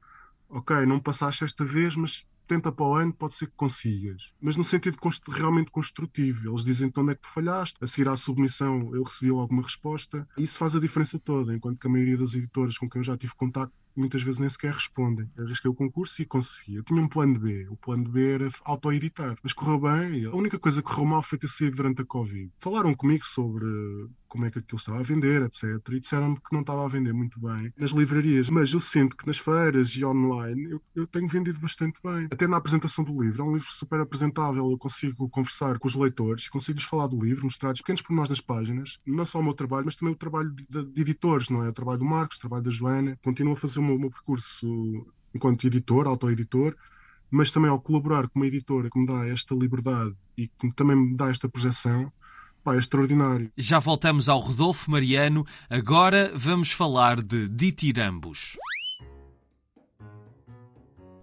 ok, 0.49 0.85
não 0.85 0.99
passaste 0.99 1.43
esta 1.43 1.63
vez, 1.63 1.95
mas 1.95 2.27
tenta 2.49 2.71
para 2.71 2.85
o 2.85 2.95
ano, 2.95 3.13
pode 3.13 3.35
ser 3.35 3.45
que 3.45 3.55
consigas. 3.55 4.33
Mas 4.41 4.57
no 4.57 4.63
sentido 4.63 4.97
realmente 5.29 5.69
construtivo. 5.69 6.49
Eles 6.49 6.63
dizem 6.63 6.87
então 6.87 7.03
onde 7.03 7.13
é 7.13 7.15
que 7.15 7.21
tu 7.21 7.29
falhaste. 7.29 7.77
A 7.79 7.85
seguir 7.85 8.09
à 8.09 8.15
submissão, 8.15 8.93
eu 8.95 9.03
recebi 9.03 9.29
alguma 9.29 9.61
resposta. 9.61 10.27
Isso 10.35 10.57
faz 10.57 10.75
a 10.75 10.79
diferença 10.79 11.19
toda, 11.19 11.55
enquanto 11.55 11.79
que 11.79 11.87
a 11.87 11.89
maioria 11.89 12.17
das 12.17 12.33
editoras 12.33 12.77
com 12.77 12.89
quem 12.89 12.99
eu 12.99 13.03
já 13.03 13.15
tive 13.15 13.33
contato 13.35 13.71
muitas 13.99 14.21
vezes 14.21 14.39
nem 14.39 14.49
sequer 14.49 14.73
respondem. 14.73 15.29
Arrisquei 15.37 15.69
o 15.69 15.75
concurso 15.75 16.21
e 16.21 16.25
consegui. 16.25 16.75
Eu 16.75 16.83
tinha 16.83 17.01
um 17.01 17.07
plano 17.07 17.39
B. 17.39 17.67
O 17.69 17.77
plano 17.77 18.09
B 18.09 18.33
era 18.33 18.47
auto-editar. 18.63 19.37
Mas 19.43 19.53
correu 19.53 19.79
bem. 19.79 20.25
A 20.25 20.35
única 20.35 20.57
coisa 20.57 20.81
que 20.81 20.87
correu 20.87 21.05
mal 21.05 21.23
foi 21.23 21.37
ter 21.37 21.49
saído 21.49 21.77
durante 21.77 22.01
a 22.01 22.05
Covid. 22.05 22.51
Falaram 22.59 22.93
comigo 22.93 23.25
sobre 23.25 23.65
como 24.29 24.45
é 24.45 24.51
que 24.51 24.59
aquilo 24.59 24.77
estava 24.77 24.99
a 24.99 25.03
vender, 25.03 25.41
etc. 25.41 25.63
E 25.91 25.99
disseram-me 25.99 26.35
que 26.35 26.53
não 26.53 26.61
estava 26.61 26.85
a 26.85 26.87
vender 26.87 27.13
muito 27.13 27.39
bem 27.39 27.73
nas 27.77 27.91
livrarias. 27.91 28.49
Mas 28.49 28.71
eu 28.71 28.79
sinto 28.79 29.17
que 29.17 29.25
nas 29.25 29.37
feiras 29.37 29.89
e 29.89 30.05
online 30.05 30.71
eu, 30.71 30.81
eu 30.95 31.07
tenho 31.07 31.27
vendido 31.27 31.59
bastante 31.59 31.99
bem. 32.03 32.27
Até 32.31 32.47
na 32.47 32.57
apresentação 32.57 33.03
do 33.03 33.21
livro. 33.21 33.41
É 33.41 33.45
um 33.45 33.53
livro 33.53 33.67
super 33.71 33.99
apresentável. 33.99 34.71
Eu 34.71 34.77
consigo 34.77 35.27
conversar 35.29 35.79
com 35.79 35.87
os 35.87 35.95
leitores, 35.95 36.47
consigo-lhes 36.47 36.87
falar 36.87 37.07
do 37.07 37.19
livro, 37.19 37.43
mostrar 37.45 37.73
pequenos 37.73 38.01
pormenores 38.01 38.29
das 38.29 38.41
páginas. 38.41 38.97
Não 39.05 39.25
só 39.25 39.39
o 39.39 39.43
meu 39.43 39.53
trabalho, 39.53 39.85
mas 39.85 39.95
também 39.95 40.13
o 40.13 40.17
trabalho 40.17 40.51
de, 40.51 40.85
de 40.85 41.01
editores, 41.01 41.49
não 41.49 41.63
é? 41.63 41.69
O 41.69 41.73
trabalho 41.73 41.99
do 41.99 42.05
Marcos, 42.05 42.37
o 42.37 42.41
trabalho 42.41 42.63
da 42.63 42.71
Joana. 42.71 43.17
Continuo 43.23 43.53
a 43.53 43.57
fazer 43.57 43.79
o 43.79 43.83
meu, 43.89 43.99
meu 43.99 44.11
percurso 44.11 44.67
enquanto 45.33 45.65
editor, 45.67 46.07
auto-editor 46.07 46.75
mas 47.31 47.51
também 47.51 47.69
ao 47.69 47.79
colaborar 47.79 48.27
com 48.27 48.39
uma 48.39 48.47
editora 48.47 48.89
que 48.89 48.99
me 48.99 49.05
dá 49.05 49.27
esta 49.27 49.53
liberdade 49.53 50.15
e 50.37 50.47
que 50.47 50.71
também 50.71 50.95
me 50.95 51.15
dá 51.15 51.29
esta 51.29 51.47
projeção, 51.47 52.11
Pá, 52.63 52.75
é 52.75 52.79
extraordinário. 52.79 53.51
Já 53.57 53.79
voltamos 53.79 54.27
ao 54.27 54.39
Rodolfo 54.39 54.91
Mariano. 54.91 55.45
Agora 55.69 56.31
vamos 56.35 56.71
falar 56.71 57.21
de 57.21 57.47
ditirambos. 57.47 58.57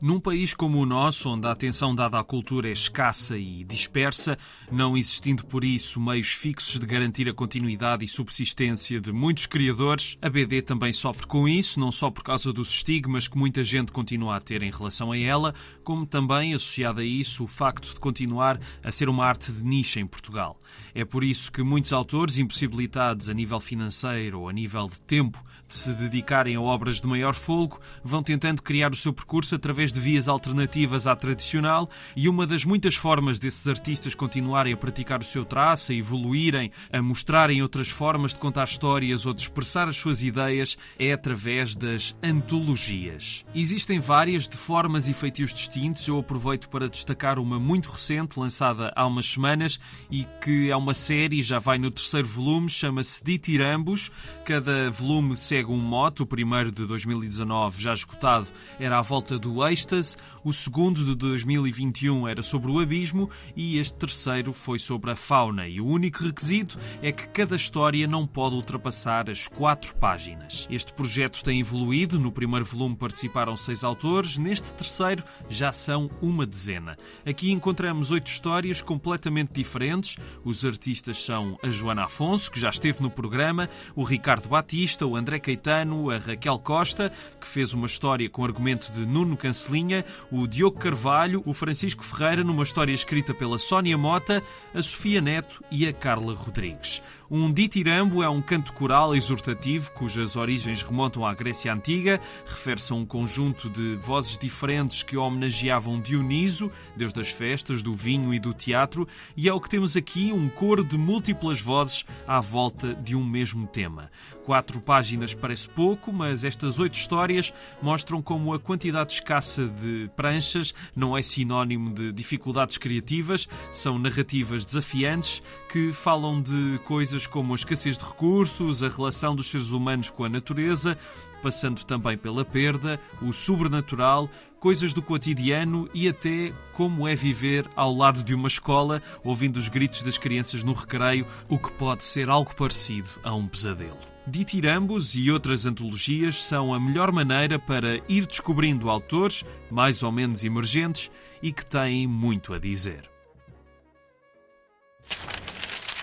Num 0.01 0.21
país 0.21 0.53
como 0.53 0.79
o 0.79 0.85
nosso, 0.85 1.31
onde 1.31 1.47
a 1.47 1.53
atenção 1.53 1.95
dada 1.95 2.19
à 2.19 2.25
cultura 2.25 2.69
é 2.69 2.73
escassa 2.73 3.39
e 3.39 3.65
dispersa, 3.65 4.37
não 4.71 4.95
existindo 4.95 5.47
por 5.47 5.65
isso 5.65 5.99
meios 5.99 6.29
fixos 6.29 6.79
de 6.79 6.85
garantir 6.85 7.27
a 7.31 7.33
continuidade 7.33 8.05
e 8.05 8.09
subsistência 8.09 9.01
de 9.01 9.11
muitos 9.11 9.47
criadores, 9.47 10.19
a 10.21 10.29
BD 10.29 10.61
também 10.61 10.93
sofre 10.93 11.27
com 11.27 11.49
isso, 11.49 11.81
não 11.81 11.91
só 11.91 12.11
por 12.11 12.23
causa 12.23 12.53
dos 12.53 12.69
estigmas 12.69 13.27
que 13.27 13.39
muita 13.39 13.65
gente 13.65 13.91
continua 13.91 14.37
a 14.37 14.41
ter 14.41 14.63
em 14.63 14.71
relação 14.71 15.13
a 15.13 15.19
ela, 15.19 15.55
como 15.83 16.05
também, 16.05 16.53
associado 16.53 17.01
a 17.01 17.05
isso, 17.05 17.45
o 17.45 17.47
facto 17.47 17.95
de 17.95 17.99
continuar 17.99 18.61
a 18.85 18.93
ser 18.93 19.09
uma 19.09 19.25
arte 19.25 19.51
de 19.51 19.65
nicho 19.65 19.99
em 19.99 20.07
Portugal. 20.07 20.61
É 20.95 21.07
por 21.07 21.25
isso 21.25 21.51
que 21.51 21.63
muitos 21.63 21.95
autores, 21.95 22.37
impossibilitados 22.37 23.31
a 23.31 23.35
nível 23.35 23.61
financeiro 23.61 24.41
ou 24.41 24.49
a 24.51 24.53
nível 24.53 24.89
de 24.89 25.01
tempo 25.01 25.43
se 25.75 25.95
dedicarem 25.95 26.57
a 26.57 26.61
obras 26.61 27.01
de 27.01 27.07
maior 27.07 27.35
folgo, 27.35 27.81
vão 28.03 28.23
tentando 28.23 28.63
criar 28.63 28.93
o 28.93 28.97
seu 28.97 29.13
percurso 29.13 29.55
através 29.55 29.93
de 29.93 30.01
vias 30.01 30.29
alternativas 30.29 31.07
à 31.07 31.17
tradicional 31.17 31.89
e 32.15 32.29
uma 32.29 32.47
das 32.47 32.65
muitas 32.65 32.95
formas 32.95 33.39
desses 33.39 33.67
artistas 33.67 34.15
continuarem 34.15 34.73
a 34.73 34.77
praticar 34.77 35.21
o 35.21 35.25
seu 35.25 35.45
traço, 35.45 35.93
a 35.93 35.95
evoluírem, 35.95 36.71
a 36.93 37.03
mostrarem 37.03 37.63
outras 37.63 37.89
formas 37.89 38.33
de 38.33 38.39
contar 38.39 38.65
histórias 38.65 39.27
ou 39.27 39.33
de 39.33 39.43
expressar 39.43 39.89
as 39.89 39.97
suas 39.97 40.23
ideias 40.23 40.77
é 40.99 41.13
através 41.13 41.75
das 41.75 42.15
antologias. 42.23 43.45
Existem 43.55 43.99
várias 44.01 44.49
de 44.49 44.57
formas 44.57 45.09
e 45.09 45.15
feitios 45.15 45.53
distintos. 45.53 46.07
Eu 46.07 46.19
aproveito 46.19 46.69
para 46.69 46.89
destacar 46.89 47.39
uma 47.39 47.59
muito 47.59 47.91
recente, 47.91 48.39
lançada 48.39 48.93
há 48.95 49.07
umas 49.07 49.27
semanas 49.27 49.79
e 50.11 50.27
que 50.41 50.71
é 50.71 50.77
uma 50.77 50.95
série, 50.95 51.43
já 51.43 51.59
vai 51.59 51.79
no 51.79 51.91
terceiro 51.91 52.27
volume, 52.27 52.69
chama-se 52.69 53.23
Ditirambos. 53.23 54.11
Cada 54.45 54.91
volume 54.91 55.37
segue 55.57 55.71
um 55.71 55.79
mote. 55.79 56.23
O 56.23 56.27
primeiro 56.27 56.71
de 56.71 56.85
2019, 56.85 57.81
já 57.81 57.95
esgotado, 57.95 58.47
era 58.79 58.99
à 58.99 59.03
volta 59.03 59.39
do 59.39 59.67
êxtase. 59.67 60.15
O 60.45 60.53
segundo 60.53 61.03
de 61.03 61.15
2021 61.15 62.29
era 62.29 62.43
sobre 62.43 62.71
o 62.71 62.79
abismo 62.79 63.31
e 63.57 63.79
este 63.79 63.95
terceiro 63.95 64.53
foi 64.53 64.79
sobre 64.79 65.11
a 65.11 65.17
fauna. 65.17 65.67
E 65.67 65.81
o 65.81 65.87
único 65.87 66.23
requisito 66.23 66.79
é 67.01 67.11
que 67.11 67.27
cada 67.29 67.57
história 67.57 68.07
não 68.07 68.27
pode 68.27 68.55
ultrapassar 68.55 69.31
as 69.31 69.49
quatro 69.49 69.95
páginas. 69.97 70.69
Este 70.71 70.93
projeto 70.93 71.43
tem 71.43 71.61
evoluído. 71.61 72.21
No 72.21 72.31
primeiro 72.31 72.67
volume 72.67 72.95
participaram 72.95 73.57
seis 73.57 73.83
autores, 73.83 74.37
neste 74.37 74.75
terceiro 74.75 75.25
já 75.49 75.73
são 75.73 76.11
uma 76.21 76.45
dezena. 76.45 76.99
Aqui 77.25 77.51
encontramos 77.51 78.11
oito 78.11 78.27
histórias 78.27 78.83
completamente 78.83 79.55
diferentes. 79.55 80.17
Os 80.45 80.67
artistas 80.67 81.25
são 81.25 81.59
a 81.63 81.71
Joana 81.71 82.05
Afonso, 82.05 82.53
que 82.53 82.61
já 82.61 82.69
esteve 82.69 83.03
no 83.03 83.11
programa, 83.11 83.71
o 83.95 84.03
Ricardo 84.03 84.51
Batista, 84.51 85.07
o 85.07 85.17
André 85.17 85.41
Caetano, 85.47 86.11
a 86.11 86.19
Raquel 86.19 86.59
Costa, 86.59 87.13
que 87.41 87.47
fez 87.47 87.73
uma 87.73 87.87
história 87.87 88.29
com 88.29 88.45
argumento 88.45 88.91
de 88.91 89.07
Nuno 89.07 89.37
Cancelinha, 89.37 90.05
o 90.29 90.45
Diogo 90.45 90.77
Carvalho, 90.77 91.41
o 91.47 91.53
Francisco 91.53 92.03
Ferreira, 92.03 92.43
numa 92.43 92.65
história 92.65 92.93
escrita 92.93 93.33
pela 93.33 93.57
Sónia 93.57 93.97
Mota, 93.97 94.43
a 94.75 94.83
Sofia 94.83 95.21
Neto 95.21 95.63
e 95.71 95.87
a 95.87 95.93
Carla 95.93 96.35
Rodrigues. 96.35 97.01
Um 97.29 97.53
ditirambo 97.53 98.23
é 98.23 98.29
um 98.29 98.41
canto 98.41 98.73
coral 98.73 99.15
exortativo 99.15 99.91
cujas 99.93 100.37
origens 100.37 100.83
remontam 100.83 101.27
à 101.27 101.35
Grécia 101.35 101.73
Antiga, 101.73 102.21
refere-se 102.45 102.93
a 102.93 102.97
um 102.97 103.05
conjunto 103.05 103.69
de 103.69 103.97
vozes 103.97 104.39
diferentes 104.39 105.03
que 105.03 105.17
homenageavam 105.17 106.01
Dioniso, 106.01 106.71
deus 106.97 107.13
das 107.13 107.29
festas, 107.29 107.83
do 107.83 107.93
vinho 107.93 108.33
e 108.33 108.39
do 108.39 108.55
teatro, 108.55 109.09
e 109.37 109.49
é 109.49 109.53
o 109.53 109.61
que 109.61 109.69
temos 109.69 109.97
aqui 109.97 110.33
um 110.33 110.49
coro 110.49 110.85
de 110.85 110.97
múltiplas 110.97 111.61
vozes 111.61 112.05
à 112.29 112.41
volta 112.41 112.95
de 112.95 113.17
um 113.17 113.25
mesmo 113.25 113.67
tema. 113.67 114.11
Quatro 114.47 114.81
páginas 114.81 115.35
parece 115.35 115.69
pouco, 115.69 116.13
mas 116.13 116.45
estas 116.45 116.79
oito 116.79 116.95
histórias 116.95 117.53
mostram 117.83 118.23
como 118.23 118.55
a 118.55 118.61
quantidade 118.61 119.15
escassa 119.15 119.67
de 119.67 120.09
pranchas 120.15 120.73
não 120.95 121.19
é 121.19 121.21
sinónimo 121.21 121.93
de 121.93 122.13
dificuldades 122.13 122.79
criativas, 122.79 123.49
são 123.73 123.99
narrativas 123.99 124.65
desafiantes 124.65 125.43
que 125.69 125.93
falam 125.93 126.41
de 126.41 126.79
coisas 126.85 127.27
como 127.27 127.55
a 127.55 127.57
escassez 127.57 127.99
de 127.99 128.05
recursos, 128.05 128.85
a 128.85 128.89
relação 128.89 129.35
dos 129.35 129.49
seres 129.51 129.73
humanos 129.73 130.11
com 130.11 130.23
a 130.23 130.29
natureza, 130.29 130.97
passando 131.43 131.83
também 131.85 132.17
pela 132.17 132.45
perda, 132.45 133.01
o 133.21 133.33
sobrenatural, 133.33 134.31
coisas 134.61 134.93
do 134.93 135.03
cotidiano 135.03 135.91
e 135.93 136.09
até 136.09 136.53
como 136.73 137.09
é 137.09 137.17
viver 137.17 137.69
ao 137.75 137.93
lado 137.93 138.23
de 138.23 138.33
uma 138.33 138.47
escola, 138.47 139.03
ouvindo 139.25 139.57
os 139.57 139.69
gritos 139.69 140.03
das 140.03 140.19
crianças 140.19 140.63
no 140.63 140.73
recreio, 140.73 141.27
o 141.49 141.59
que 141.59 141.73
pode 141.73 142.05
ser 142.05 142.29
algo 142.31 142.55
parecido 142.55 143.11
a 143.25 143.35
um 143.35 143.49
pesadelo. 143.49 144.16
Ditirambos 144.29 145.15
e 145.15 145.31
outras 145.31 145.67
antologias 145.67 146.43
são 146.43 146.75
a 146.75 146.81
melhor 146.81 147.13
maneira 147.13 147.61
para 147.61 148.03
ir 148.09 148.27
descobrindo 148.27 148.91
autores 148.91 149.45
mais 149.71 150.03
ou 150.03 150.11
menos 150.11 150.43
emergentes 150.43 151.11
e 151.41 151.53
que 151.53 151.65
têm 151.65 152.09
muito 152.09 152.53
a 152.53 152.59
dizer. 152.59 153.09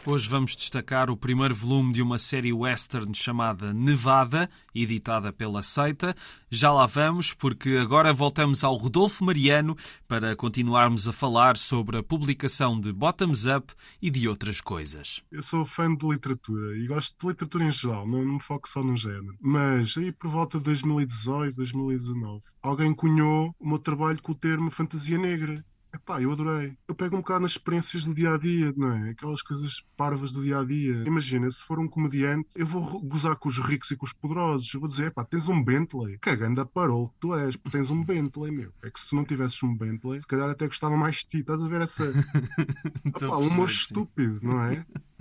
Hoje 0.06 0.28
vamos 0.28 0.54
destacar 0.54 1.10
o 1.10 1.16
primeiro 1.16 1.56
volume 1.56 1.94
de 1.94 2.02
uma 2.02 2.20
série 2.20 2.52
western 2.52 3.14
chamada 3.14 3.74
Nevada, 3.74 4.50
editada 4.76 5.32
pela 5.32 5.62
Seita. 5.62 6.14
Já 6.50 6.74
lá 6.74 6.86
vamos, 6.86 7.34
porque 7.34 7.78
agora 7.78 8.12
voltamos 8.12 8.66
ao 8.66 8.76
Rodolfo 8.76 9.24
Mariano 9.24 9.78
para 10.06 10.36
continuarmos 10.36 11.08
a 11.08 11.14
falar 11.14 11.56
sobre 11.56 11.98
a 11.98 12.04
publicação 12.04 12.78
de 12.82 12.92
Bottoms 12.92 13.46
Up 13.46 13.74
e 14.02 14.10
de 14.10 14.28
outras 14.28 14.60
coisas. 14.60 15.24
Eu 15.32 15.42
sou 15.42 15.66
fã 15.66 15.96
de 15.96 16.06
literatura 16.06 16.78
e 16.78 16.86
gosto 16.86 17.16
de 17.22 17.28
literatura 17.30 17.64
em 17.64 17.72
geral, 17.72 18.06
não, 18.06 18.26
me 18.26 18.42
foco 18.42 18.68
só 18.68 18.84
no 18.84 18.98
género. 18.98 19.38
Mas 19.40 19.96
aí 19.98 20.12
por 20.12 20.30
volta 20.30 20.58
de 20.58 20.66
2018, 20.66 21.56
2019, 21.56 22.44
alguém 22.62 22.94
cunhou 22.94 23.56
o 23.58 23.70
meu 23.70 23.80
trabalho 23.80 24.22
com 24.22 24.34
o 24.34 24.36
termo 24.36 24.70
fantasia 24.70 25.18
negra. 25.18 25.64
Epá, 25.94 26.20
eu 26.20 26.32
adorei. 26.32 26.76
Eu 26.88 26.96
pego 26.96 27.16
um 27.16 27.20
bocado 27.20 27.42
nas 27.42 27.52
experiências 27.52 28.04
do 28.04 28.16
dia 28.16 28.34
a 28.34 28.38
dia, 28.38 28.74
não 28.76 28.92
é? 28.92 29.12
Aquelas 29.12 29.44
coisas 29.44 29.86
parvas 29.96 30.32
do 30.32 30.42
dia 30.42 30.60
a 30.60 30.64
dia. 30.64 31.04
Imagina, 31.06 31.50
se 31.52 31.64
for 31.64 31.80
um 31.80 31.88
comediante, 31.88 32.50
eu 32.56 32.66
vou 32.66 33.00
gozar 33.02 33.36
com 33.36 33.48
os 33.48 33.60
ricos 33.60 33.92
e 33.92 33.96
com 33.96 34.06
os 34.06 34.12
poderosos. 34.12 34.74
Eu 34.74 34.80
vou 34.80 34.90
dizer, 34.90 35.08
epá, 35.08 35.24
tens 35.24 35.48
um 35.48 35.64
Bentley. 35.64 36.18
Cagando 36.18 36.62
a 36.62 36.66
parou 36.66 37.10
que 37.10 37.20
tu 37.20 37.36
és, 37.36 37.56
porque 37.56 37.78
tens 37.78 37.92
um 37.92 38.04
Bentley, 38.04 38.52
meu. 38.52 38.74
É 38.82 38.90
que 38.90 39.00
se 39.00 39.08
tu 39.08 39.16
não 39.16 39.24
tivesses 39.24 39.62
um 39.62 39.76
Bentley, 39.76 40.20
se 40.20 40.28
calhar 40.28 40.50
até 40.50 40.66
gostava 40.66 40.98
mais 40.98 41.18
de 41.18 41.28
ti. 41.28 41.38
Estás 41.40 41.62
a 41.62 41.68
ver 41.68 41.82
essa. 41.82 42.06
Epá, 43.06 43.38
um 43.38 43.48
humor 43.48 43.70
estúpido, 43.70 44.40
não 44.42 44.62
é? 44.64 44.84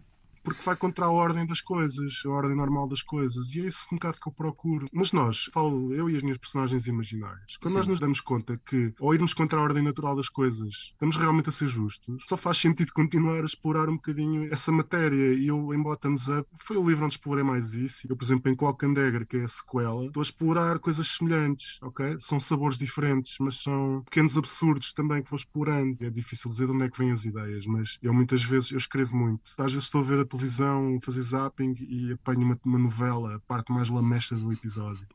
porque 0.43 0.63
vai 0.63 0.77
contra 0.77 1.07
a 1.07 1.11
ordem 1.11 1.47
das 1.47 1.61
coisas, 1.61 2.23
a 2.25 2.29
ordem 2.29 2.57
normal 2.57 2.89
das 2.89 3.03
coisas. 3.03 3.55
E 3.55 3.61
é 3.61 3.67
isso 3.67 3.87
um 3.93 3.97
bocado 3.97 4.19
que 4.21 4.29
eu 4.29 4.33
procuro. 4.33 4.87
Mas 4.93 5.13
nós, 5.13 5.45
falo 5.53 5.93
eu 5.95 6.11
e 6.11 6.17
as 6.17 6.23
minhas 6.23 6.39
personagens 6.39 6.87
imaginárias, 6.87 7.57
quando 7.57 7.73
Sim. 7.73 7.79
nós 7.79 7.87
nos 7.87 8.01
damos 8.01 8.21
conta 8.21 8.61
que, 8.67 8.93
ao 9.01 9.15
irmos 9.15 9.35
contra 9.35 9.59
a 9.59 9.63
ordem 9.63 9.83
natural 9.83 10.17
das 10.17 10.29
coisas, 10.29 10.93
estamos 10.93 11.17
realmente 11.17 11.49
a 11.49 11.53
ser 11.53 11.69
justos, 11.69 12.23
só 12.27 12.37
faz 12.37 12.59
sentido 12.59 12.93
continuar 12.93 13.43
a 13.43 13.47
explorar 13.47 13.89
um 13.89 13.97
bocadinho 13.97 14.53
essa 14.53 14.73
matéria. 14.73 15.35
E 15.35 15.47
eu, 15.49 15.73
em 15.75 15.83
Bottoms 15.83 16.29
Up, 16.29 16.49
foi 16.59 16.77
o 16.77 16.89
livro 16.89 17.05
onde 17.05 17.15
explorei 17.15 17.45
mais 17.45 17.73
isso. 17.73 18.07
Eu, 18.09 18.17
por 18.17 18.25
exemplo, 18.25 18.51
em 18.51 18.57
and 18.83 18.95
Dagger, 18.95 19.27
que 19.27 19.37
é 19.37 19.45
a 19.45 19.49
sequela, 19.49 20.07
estou 20.07 20.21
a 20.21 20.25
explorar 20.25 20.79
coisas 20.79 21.07
semelhantes, 21.07 21.79
ok? 21.83 22.17
São 22.19 22.41
sabores 22.41 22.79
diferentes, 22.79 23.37
mas 23.41 23.63
são 23.63 24.03
pequenos 24.05 24.37
absurdos 24.37 24.93
também 24.93 25.23
que 25.23 25.31
vou 25.31 25.37
explorando. 25.37 25.97
É 26.01 26.11
difícil 26.11 26.51
dizer 26.51 26.67
de 26.67 26.73
onde 26.73 26.85
é 26.85 26.91
que 26.91 26.99
vêm 26.99 27.13
as 27.13 27.25
ideias, 27.25 27.67
mas 27.67 27.99
eu 28.03 28.13
muitas 28.13 28.43
vezes 28.43 28.71
eu 28.71 28.79
escrevo 28.79 29.17
muito. 29.17 29.53
Às 29.59 29.73
vezes 29.73 29.87
estou 29.87 30.01
a 30.01 30.05
ver 30.05 30.21
a 30.21 30.25
televisão, 30.33 30.99
fazer 31.01 31.23
zapping 31.23 31.75
e 31.79 32.13
apanho 32.13 32.41
uma, 32.41 32.59
uma 32.65 32.79
novela, 32.79 33.37
a 33.37 33.41
parte 33.41 33.71
mais 33.71 33.89
lamesta 33.89 34.35
do 34.35 34.53
episódio. 34.53 35.07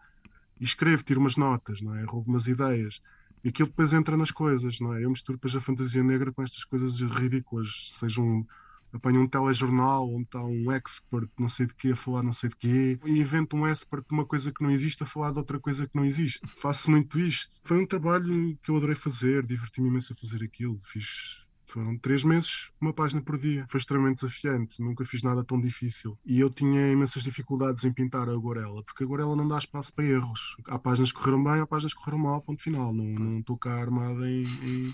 E 0.60 0.64
escrevo, 0.64 1.04
tiro 1.04 1.20
umas 1.20 1.38
notas, 1.38 1.82
não 1.82 1.96
é? 1.96 2.04
roubo 2.04 2.30
umas 2.30 2.48
ideias. 2.48 3.02
E 3.44 3.50
aquilo 3.50 3.70
depois 3.70 3.94
entra 3.94 4.16
nas 4.16 4.32
coisas, 4.32 4.80
não 4.80 4.94
é? 4.94 5.04
Eu 5.04 5.10
misturo 5.10 5.38
depois 5.38 5.56
a 5.56 5.60
fantasia 5.60 6.04
negra 6.04 6.32
com 6.32 6.44
estas 6.44 6.64
coisas 6.64 7.00
ridículas, 7.00 7.94
sejam 8.00 8.46
apanho 8.94 9.22
um 9.22 9.28
telejornal 9.28 10.10
onde 10.10 10.24
está 10.24 10.44
um 10.44 10.72
expert 10.72 11.30
não 11.38 11.50
sei 11.50 11.66
de 11.66 11.76
quê 11.76 11.92
a 11.92 11.96
falar 11.96 12.24
não 12.24 12.32
sei 12.32 12.50
de 12.50 12.56
quê 12.56 12.98
e 13.06 13.20
invento 13.20 13.58
um 13.58 13.68
expert 13.68 14.02
de 14.08 14.14
uma 14.14 14.26
coisa 14.26 14.50
que 14.50 14.64
não 14.64 14.72
existe 14.72 15.04
a 15.04 15.06
falar 15.06 15.32
de 15.32 15.40
outra 15.40 15.60
coisa 15.60 15.86
que 15.86 15.96
não 15.96 16.06
existe. 16.06 16.48
Faço 16.48 16.90
muito 16.90 17.20
isto. 17.20 17.60
Foi 17.64 17.78
um 17.78 17.86
trabalho 17.86 18.58
que 18.64 18.72
eu 18.72 18.78
adorei 18.78 18.96
fazer, 18.96 19.46
diverti-me 19.46 19.90
imenso 19.90 20.14
a 20.14 20.16
fazer 20.16 20.44
aquilo. 20.44 20.80
Fiz 20.84 21.47
foram 21.68 21.98
três 21.98 22.24
meses, 22.24 22.72
uma 22.80 22.94
página 22.94 23.22
por 23.22 23.38
dia. 23.38 23.66
Foi 23.70 23.80
extremamente 23.80 24.22
desafiante, 24.22 24.82
nunca 24.82 25.06
fiz 25.06 25.22
nada 25.22 25.44
tão 25.44 25.60
difícil. 25.60 26.18
E 26.26 26.40
eu 26.40 26.50
tinha 26.50 26.92
imensas 26.92 27.24
dificuldades 27.24 27.84
em 27.84 27.92
pintar 27.92 28.30
a 28.30 28.32
aguarela, 28.32 28.82
porque 28.84 29.04
a 29.04 29.06
aguarela 29.06 29.36
não 29.36 29.48
dá 29.48 29.58
espaço 29.58 29.94
para 29.94 30.06
erros. 30.06 30.56
Há 30.68 30.80
páginas 30.80 31.12
que 31.12 31.20
correram 31.20 31.44
bem, 31.44 31.60
há 31.60 31.68
páginas 31.68 31.94
que 31.94 32.00
correram 32.00 32.20
mal, 32.20 32.42
ponto 32.42 32.62
final. 32.62 32.94
Não, 32.94 33.04
não 33.04 33.40
estou 33.40 33.58
cá 33.58 33.80
armada 33.82 34.30
em, 34.30 34.44
em, 34.44 34.94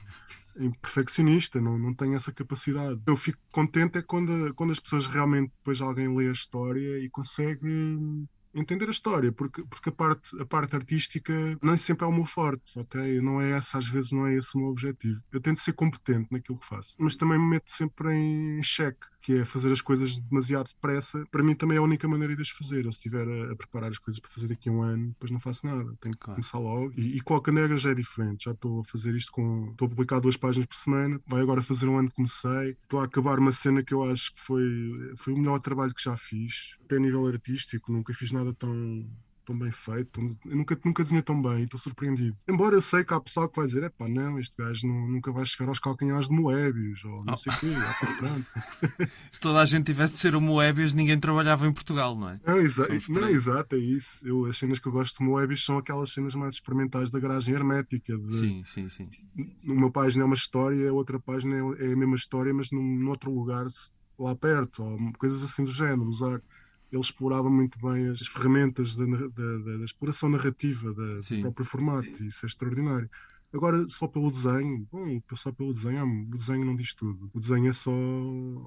em, 0.58 0.72
perfeccionista, 0.72 1.62
não, 1.62 1.78
não 1.78 1.94
tenho 1.94 2.16
essa 2.16 2.32
capacidade. 2.32 3.00
Eu 3.06 3.16
fico 3.16 3.40
contente 3.52 4.00
é 4.00 4.02
quando, 4.02 4.54
quando 4.56 4.72
as 4.72 4.80
pessoas 4.80 5.06
realmente, 5.08 5.52
depois 5.58 5.80
alguém 5.80 6.14
lê 6.16 6.28
a 6.28 6.34
história 6.34 7.00
e 7.00 7.10
consegue 7.10 8.26
entender 8.54 8.88
a 8.88 8.92
história, 8.92 9.32
porque, 9.32 9.64
porque 9.64 9.90
a, 9.90 9.92
parte, 9.92 10.42
a 10.42 10.46
parte 10.46 10.76
artística 10.76 11.34
nem 11.62 11.78
sempre 11.78 12.06
é 12.06 12.08
o 12.08 12.12
meu 12.12 12.26
forte, 12.26 12.78
ok? 12.78 13.22
Não 13.22 13.42
é 13.42 13.52
essa, 13.52 13.78
às 13.78 13.88
vezes 13.88 14.12
não 14.12 14.28
é 14.28 14.36
esse 14.36 14.56
o 14.56 14.60
meu 14.60 14.70
objetivo. 14.70 15.22
Eu 15.32 15.42
tento 15.42 15.60
ser 15.60 15.74
competente 15.74 16.28
naquilo 16.32 16.60
que 16.60 16.66
faço, 16.66 16.96
mas 16.98 17.16
também 17.16 17.38
me 17.40 17.50
meto 17.50 17.72
sempre 17.72 18.14
em 18.14 18.62
xeque 18.64 19.13
que 19.24 19.38
é 19.38 19.46
fazer 19.46 19.72
as 19.72 19.80
coisas 19.80 20.20
demasiado 20.20 20.68
depressa, 20.68 21.26
para 21.32 21.42
mim 21.42 21.56
também 21.56 21.78
é 21.78 21.80
a 21.80 21.84
única 21.84 22.08
maneira 22.10 22.36
de 22.36 22.42
as 22.42 22.50
fazer. 22.50 22.86
Eu, 22.86 22.92
se 22.92 22.98
estiver 22.98 23.26
a, 23.26 23.54
a, 23.54 23.56
preparar 23.56 23.90
as 23.90 23.98
coisas 23.98 24.20
para 24.20 24.30
fazer 24.30 24.48
daqui 24.48 24.68
a 24.68 24.72
um 24.72 24.82
ano, 24.84 25.08
depois 25.08 25.32
não 25.32 25.40
faço 25.40 25.66
nada. 25.66 25.96
Tenho 26.02 26.14
que 26.14 26.20
claro. 26.20 26.42
começar 26.42 26.60
logo. 26.60 26.92
E, 26.98 27.18
e 27.18 27.22
a 27.26 27.42
Canegra 27.42 27.78
já 27.78 27.92
é 27.92 27.94
diferente. 27.94 28.44
Já 28.44 28.52
estou 28.52 28.82
a 28.82 28.84
fazer 28.84 29.16
isto 29.16 29.32
com. 29.32 29.70
Estou 29.72 29.86
a 29.86 29.90
publicar 29.90 30.20
duas 30.20 30.36
páginas 30.36 30.66
por 30.68 30.76
semana. 30.76 31.22
Vai 31.26 31.42
agora 31.42 31.62
fazer 31.62 31.88
um 31.88 31.98
ano 31.98 32.10
que 32.10 32.16
comecei. 32.16 32.78
Estou 32.84 33.00
a 33.00 33.06
acabar 33.06 33.40
uma 33.40 33.54
cena 33.54 33.82
que 33.82 33.94
eu 33.94 34.04
acho 34.04 34.34
que 34.36 34.42
foi, 34.42 35.14
foi 35.16 35.34
o 35.34 35.38
melhor 35.38 35.60
trabalho 35.60 35.94
que 35.94 36.04
já 36.04 36.18
fiz. 36.18 36.76
Até 36.84 36.98
a 36.98 37.00
nível 37.00 37.26
artístico, 37.26 37.94
nunca 37.94 38.14
fiz 38.14 38.32
nada 38.32 38.54
tão 38.54 39.08
tão 39.44 39.58
bem 39.58 39.72
feito. 39.72 40.20
Eu 40.46 40.56
nunca, 40.56 40.80
nunca 40.84 41.04
desenhei 41.04 41.24
tão 41.24 41.42
bem, 41.42 41.64
estou 41.64 41.80
surpreendido. 41.80 42.36
Embora 42.48 42.76
eu 42.76 42.82
sei 42.82 43.04
que 43.04 43.14
há 43.14 43.20
pessoal 43.20 43.50
que 43.50 43.58
vai 43.58 43.68
dizer: 43.68 43.84
é 43.84 43.90
pá, 43.90 44.08
não, 44.08 44.40
este 44.40 44.56
gajo 44.58 44.88
não, 44.88 45.08
nunca 45.08 45.32
vai 45.32 45.46
chegar 45.46 45.70
aos 45.70 45.80
calcanhares 45.80 46.28
de 46.28 46.36
Moebius, 46.36 47.04
ou 47.06 47.24
não 47.24 47.34
oh. 47.34 47.36
sei 47.36 47.54
o 47.54 47.60
quê. 47.60 49.08
Se 49.32 49.40
toda 49.40 49.62
a 49.62 49.66
gente 49.66 49.86
tivesse 49.86 50.14
de 50.14 50.20
ser 50.20 50.36
o 50.36 50.42
Moebius, 50.42 50.94
ninguém 50.94 51.20
trabalhava 51.20 51.68
em 51.68 51.74
Portugal, 51.74 52.18
não 52.18 52.30
é? 52.30 52.40
Não, 52.46 52.58
exa 52.58 52.88
não 53.10 53.30
exato, 53.30 53.76
é 53.76 53.80
isso. 53.80 54.28
Eu, 54.28 54.46
as 54.46 54.58
cenas 54.58 54.80
que 54.80 54.88
eu 54.88 54.92
gosto 54.92 55.18
de 55.18 55.24
Moebius 55.24 55.66
são 55.66 55.78
aquelas 55.78 56.14
cenas 56.14 56.36
mais 56.36 56.56
experimentais 56.56 57.10
da 57.12 57.20
garagem 57.20 57.54
hermética. 57.54 58.18
De, 58.18 58.36
sim, 58.36 58.64
sim, 58.66 58.90
sim. 58.90 59.10
Uma 59.66 59.92
página 59.92 60.24
é 60.24 60.26
uma 60.26 60.36
história, 60.36 60.90
a 60.90 60.94
outra 60.94 61.20
página 61.20 61.56
é, 61.56 61.90
é 61.90 61.94
a 61.94 61.96
mesma 61.96 62.16
história, 62.16 62.54
mas 62.54 62.72
num, 62.72 62.82
num 62.82 63.10
outro 63.10 63.32
lugar 63.32 63.66
lá 64.18 64.36
perto, 64.36 64.84
ou 64.84 65.14
coisas 65.18 65.44
assim 65.44 65.64
do 65.64 65.72
género. 65.72 66.04
Usar 66.04 66.42
ele 66.94 67.02
explorava 67.02 67.50
muito 67.50 67.80
bem 67.80 68.10
as 68.10 68.28
ferramentas 68.28 68.96
da, 68.96 69.06
da, 69.06 69.78
da 69.78 69.86
exploração 69.86 70.30
narrativa 70.30 70.94
da, 70.94 71.20
do 71.20 71.42
próprio 71.42 71.66
formato, 71.66 72.24
e 72.24 72.28
isso 72.28 72.46
é 72.46 72.48
extraordinário. 72.48 73.10
Agora, 73.54 73.88
só 73.88 74.08
pelo 74.08 74.32
desenho, 74.32 74.88
bom, 74.92 75.22
só 75.36 75.52
pelo 75.52 75.74
desenho, 75.74 76.04
o 76.04 76.38
desenho 76.38 76.66
não 76.66 76.76
diz 76.76 76.96
tudo. 76.96 77.30
O 77.32 77.40
desenho 77.40 77.70
é 77.70 77.74
só 77.74 77.92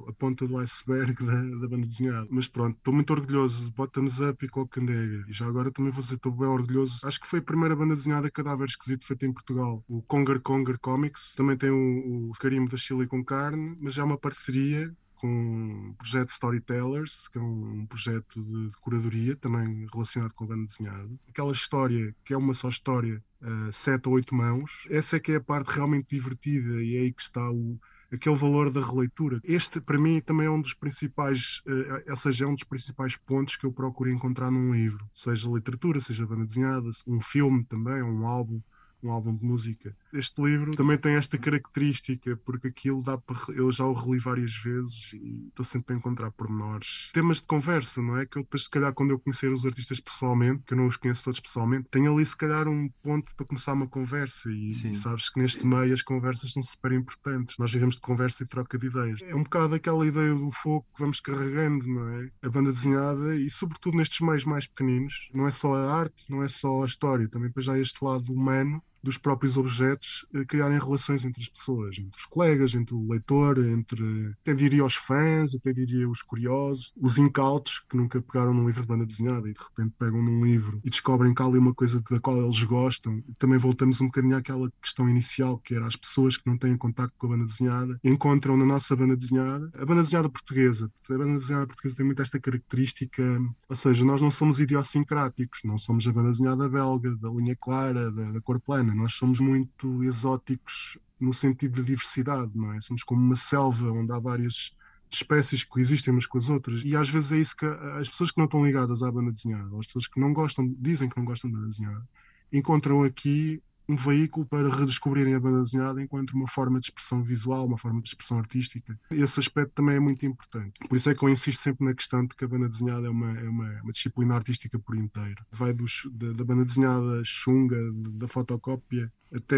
a 0.06 0.12
ponta 0.12 0.46
do 0.46 0.56
iceberg 0.58 1.24
da, 1.26 1.42
da 1.42 1.68
banda 1.68 1.88
desenhada. 1.88 2.28
Mas 2.30 2.46
pronto, 2.46 2.76
estou 2.76 2.94
muito 2.94 3.10
orgulhoso. 3.10 3.72
Bottoms 3.72 4.20
Up 4.20 4.44
e 4.44 4.48
Cocandega. 4.48 5.24
E 5.28 5.32
já 5.32 5.44
agora 5.46 5.72
também 5.72 5.90
vou 5.90 6.02
dizer, 6.02 6.14
estou 6.14 6.30
bem 6.30 6.46
orgulhoso. 6.46 7.04
Acho 7.04 7.20
que 7.20 7.26
foi 7.26 7.40
a 7.40 7.42
primeira 7.42 7.74
banda 7.74 7.96
desenhada 7.96 8.30
cadáver 8.30 8.68
esquisito 8.68 9.04
feita 9.04 9.26
em 9.26 9.32
Portugal. 9.32 9.82
O 9.88 10.02
Conger 10.02 10.40
Conger 10.40 10.78
Comics. 10.78 11.34
Também 11.34 11.56
tem 11.56 11.70
o, 11.70 12.30
o 12.30 12.32
carimbo 12.38 12.70
da 12.70 12.76
Chile 12.76 13.08
com 13.08 13.24
carne, 13.24 13.76
mas 13.80 13.92
já 13.92 14.02
é 14.02 14.04
uma 14.04 14.16
parceria 14.18 14.94
com 15.16 15.90
o 15.90 15.94
projeto 15.94 16.28
Storytellers, 16.30 17.28
que 17.28 17.38
é 17.38 17.40
um 17.40 17.86
projeto 17.86 18.42
de, 18.42 18.70
curadoria, 18.80 19.36
também 19.36 19.86
relacionado 19.92 20.32
com 20.32 20.44
a 20.44 20.48
banda 20.48 20.66
desenhada. 20.66 21.10
Aquela 21.28 21.52
história, 21.52 22.14
que 22.24 22.32
é 22.32 22.36
uma 22.36 22.54
só 22.54 22.68
história, 22.68 23.22
uh, 23.42 23.72
sete 23.72 24.08
ou 24.08 24.14
oito 24.14 24.34
mãos, 24.34 24.86
essa 24.90 25.16
é 25.16 25.20
que 25.20 25.32
é 25.32 25.36
a 25.36 25.40
parte 25.40 25.68
realmente 25.68 26.14
divertida 26.14 26.82
e 26.82 26.96
é 26.96 27.00
aí 27.00 27.12
que 27.12 27.22
está 27.22 27.50
o, 27.50 27.78
aquele 28.12 28.36
valor 28.36 28.70
da 28.70 28.80
releitura. 28.80 29.40
Este, 29.42 29.80
para 29.80 29.98
mim, 29.98 30.20
também 30.20 30.46
é 30.46 30.50
um 30.50 30.60
dos 30.60 30.74
principais, 30.74 31.62
uh, 31.66 32.10
ou 32.10 32.16
seja, 32.16 32.44
é 32.44 32.48
um 32.48 32.54
dos 32.54 32.64
principais 32.64 33.16
pontos 33.16 33.56
que 33.56 33.66
eu 33.66 33.72
procuro 33.72 34.10
encontrar 34.10 34.50
num 34.50 34.72
livro, 34.72 35.04
seja 35.14 35.50
literatura, 35.50 36.00
seja 36.00 36.26
banda 36.26 36.44
desenhada, 36.44 36.90
um 37.06 37.20
filme 37.20 37.64
também, 37.64 38.02
um 38.02 38.26
álbum 38.26 38.60
um 39.06 39.12
álbum 39.12 39.34
de 39.34 39.44
música. 39.44 39.96
Este 40.12 40.42
livro 40.42 40.72
também 40.72 40.98
tem 40.98 41.14
esta 41.14 41.38
característica, 41.38 42.36
porque 42.44 42.68
aquilo 42.68 43.02
dá 43.02 43.16
para. 43.16 43.36
Eu 43.54 43.70
já 43.70 43.84
o 43.84 43.92
reli 43.92 44.18
várias 44.18 44.54
vezes 44.56 45.12
e 45.14 45.46
estou 45.48 45.64
sempre 45.64 45.94
a 45.94 45.98
encontrar 45.98 46.30
pormenores. 46.32 47.10
Temas 47.12 47.38
de 47.38 47.44
conversa, 47.44 48.02
não 48.02 48.16
é? 48.16 48.26
Que 48.26 48.38
eu 48.38 48.42
depois, 48.42 48.64
se 48.64 48.70
calhar, 48.70 48.92
quando 48.92 49.10
eu 49.10 49.18
conhecer 49.18 49.52
os 49.52 49.64
artistas 49.64 50.00
pessoalmente, 50.00 50.62
que 50.64 50.74
eu 50.74 50.78
não 50.78 50.86
os 50.86 50.96
conheço 50.96 51.24
todos 51.24 51.40
pessoalmente, 51.40 51.88
tenho 51.90 52.12
ali, 52.12 52.26
se 52.26 52.36
calhar, 52.36 52.68
um 52.68 52.88
ponto 53.02 53.34
para 53.34 53.46
começar 53.46 53.72
uma 53.72 53.86
conversa. 53.86 54.50
E, 54.50 54.70
e 54.70 54.96
sabes 54.96 55.28
que 55.28 55.40
neste 55.40 55.66
meio 55.66 55.94
as 55.94 56.02
conversas 56.02 56.52
são 56.52 56.62
super 56.62 56.92
importantes. 56.92 57.56
Nós 57.58 57.72
vivemos 57.72 57.96
de 57.96 58.00
conversa 58.00 58.42
e 58.42 58.46
troca 58.46 58.78
de 58.78 58.86
ideias. 58.86 59.20
É 59.22 59.34
um 59.34 59.42
bocado 59.42 59.74
aquela 59.74 60.06
ideia 60.06 60.34
do 60.34 60.50
fogo 60.50 60.86
que 60.94 61.00
vamos 61.00 61.20
carregando, 61.20 61.86
não 61.86 62.08
é? 62.08 62.30
A 62.42 62.48
banda 62.48 62.72
desenhada 62.72 63.36
e, 63.36 63.48
sobretudo, 63.50 63.96
nestes 63.96 64.20
meios 64.20 64.44
mais 64.44 64.66
pequeninos, 64.66 65.28
não 65.32 65.46
é 65.46 65.50
só 65.50 65.74
a 65.74 65.94
arte, 65.94 66.30
não 66.30 66.42
é 66.42 66.48
só 66.48 66.82
a 66.82 66.86
história, 66.86 67.28
também 67.28 67.48
depois 67.48 67.68
há 67.68 67.78
este 67.78 68.04
lado 68.04 68.32
humano 68.32 68.82
dos 69.06 69.16
próprios 69.18 69.56
objetos 69.56 70.26
eh, 70.34 70.44
criarem 70.44 70.78
relações 70.78 71.24
entre 71.24 71.40
as 71.40 71.48
pessoas, 71.48 71.96
entre 71.96 72.18
os 72.18 72.26
colegas, 72.26 72.74
entre 72.74 72.94
o 72.94 73.08
leitor, 73.08 73.58
entre 73.64 74.34
até 74.42 74.52
diria 74.52 74.84
os 74.84 74.96
fãs, 74.96 75.54
até 75.54 75.72
diria 75.72 76.08
os 76.08 76.22
curiosos, 76.22 76.92
os 77.00 77.16
incautos 77.16 77.84
que 77.88 77.96
nunca 77.96 78.20
pegaram 78.20 78.52
num 78.52 78.66
livro 78.66 78.82
de 78.82 78.88
banda 78.88 79.06
desenhada 79.06 79.48
e 79.48 79.54
de 79.54 79.60
repente 79.60 79.94
pegam 79.96 80.20
num 80.20 80.44
livro 80.44 80.80
e 80.84 80.90
descobrem 80.90 81.32
que 81.32 81.40
há 81.40 81.46
ali 81.46 81.58
uma 81.58 81.72
coisa 81.72 82.02
da 82.10 82.18
qual 82.18 82.36
eles 82.42 82.62
gostam. 82.64 83.22
Também 83.38 83.58
voltamos 83.58 84.00
um 84.00 84.06
bocadinho 84.06 84.36
àquela 84.36 84.70
questão 84.82 85.08
inicial, 85.08 85.58
que 85.58 85.74
era 85.74 85.86
as 85.86 85.94
pessoas 85.94 86.36
que 86.36 86.46
não 86.46 86.58
têm 86.58 86.76
contacto 86.76 87.14
com 87.16 87.28
a 87.28 87.30
banda 87.30 87.44
desenhada, 87.44 87.98
encontram 88.02 88.56
na 88.56 88.66
nossa 88.66 88.96
banda 88.96 89.16
desenhada, 89.16 89.70
a 89.74 89.84
banda 89.84 90.02
desenhada 90.02 90.28
portuguesa. 90.28 90.90
A 91.08 91.18
banda 91.18 91.38
desenhada 91.38 91.66
portuguesa 91.66 91.96
tem 91.96 92.06
muito 92.06 92.22
esta 92.22 92.40
característica, 92.40 93.22
ou 93.68 93.76
seja, 93.76 94.04
nós 94.04 94.20
não 94.20 94.30
somos 94.30 94.58
idiosincráticos, 94.58 95.60
não 95.64 95.78
somos 95.78 96.06
a 96.08 96.12
banda 96.12 96.32
desenhada 96.32 96.68
belga, 96.68 97.14
da 97.16 97.30
linha 97.30 97.56
clara, 97.56 98.10
da, 98.10 98.32
da 98.32 98.40
cor 98.40 98.60
plana 98.60 98.95
nós 98.96 99.14
somos 99.14 99.40
muito 99.40 100.02
exóticos 100.04 100.98
no 101.20 101.32
sentido 101.32 101.74
de 101.76 101.84
diversidade, 101.84 102.50
não 102.54 102.72
é? 102.72 102.80
Somos 102.80 103.02
como 103.02 103.20
uma 103.20 103.36
selva 103.36 103.90
onde 103.90 104.12
há 104.12 104.18
várias 104.18 104.74
espécies 105.10 105.64
que 105.64 105.70
coexistem 105.70 106.12
umas 106.12 106.26
com 106.26 106.38
as 106.38 106.50
outras. 106.50 106.82
E 106.84 106.96
às 106.96 107.08
vezes 107.08 107.32
é 107.32 107.38
isso 107.38 107.56
que 107.56 107.66
as 107.66 108.08
pessoas 108.08 108.30
que 108.30 108.38
não 108.38 108.46
estão 108.46 108.64
ligadas 108.64 109.02
à 109.02 109.10
banda 109.10 109.32
desenhada, 109.32 109.68
as 109.78 109.86
pessoas 109.86 110.08
que 110.08 110.20
não 110.20 110.32
gostam, 110.32 110.74
dizem 110.78 111.08
que 111.08 111.16
não 111.16 111.24
gostam 111.24 111.50
da 111.50 111.58
banda 111.58 111.70
desenhada, 111.70 112.08
encontram 112.52 113.04
aqui 113.04 113.62
um 113.88 113.94
veículo 113.94 114.44
para 114.46 114.74
redescobrirem 114.74 115.34
a 115.34 115.40
banda 115.40 115.62
desenhada 115.62 116.02
enquanto 116.02 116.32
uma 116.32 116.48
forma 116.48 116.80
de 116.80 116.86
expressão 116.86 117.22
visual, 117.22 117.66
uma 117.66 117.78
forma 117.78 118.00
de 118.02 118.08
expressão 118.08 118.38
artística. 118.38 118.98
Esse 119.10 119.38
aspecto 119.38 119.72
também 119.74 119.96
é 119.96 120.00
muito 120.00 120.26
importante. 120.26 120.72
Por 120.88 120.96
isso 120.96 121.08
é 121.08 121.14
que 121.14 121.24
eu 121.24 121.28
insisto 121.28 121.60
sempre 121.60 121.84
na 121.84 121.94
questão 121.94 122.26
de 122.26 122.34
que 122.34 122.44
a 122.44 122.48
banda 122.48 122.68
desenhada 122.68 123.06
é 123.06 123.10
uma, 123.10 123.38
é 123.38 123.48
uma, 123.48 123.82
uma 123.82 123.92
disciplina 123.92 124.34
artística 124.34 124.78
por 124.78 124.96
inteiro. 124.96 125.44
Vai 125.52 125.72
dos, 125.72 126.08
da, 126.12 126.32
da 126.32 126.44
banda 126.44 126.64
desenhada 126.64 127.22
chunga, 127.24 127.78
da 127.92 128.26
fotocópia, 128.26 129.12
até 129.32 129.56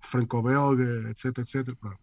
franco-belga, 0.00 1.10
etc, 1.10 1.38
etc. 1.38 1.74
Pronto. 1.76 1.98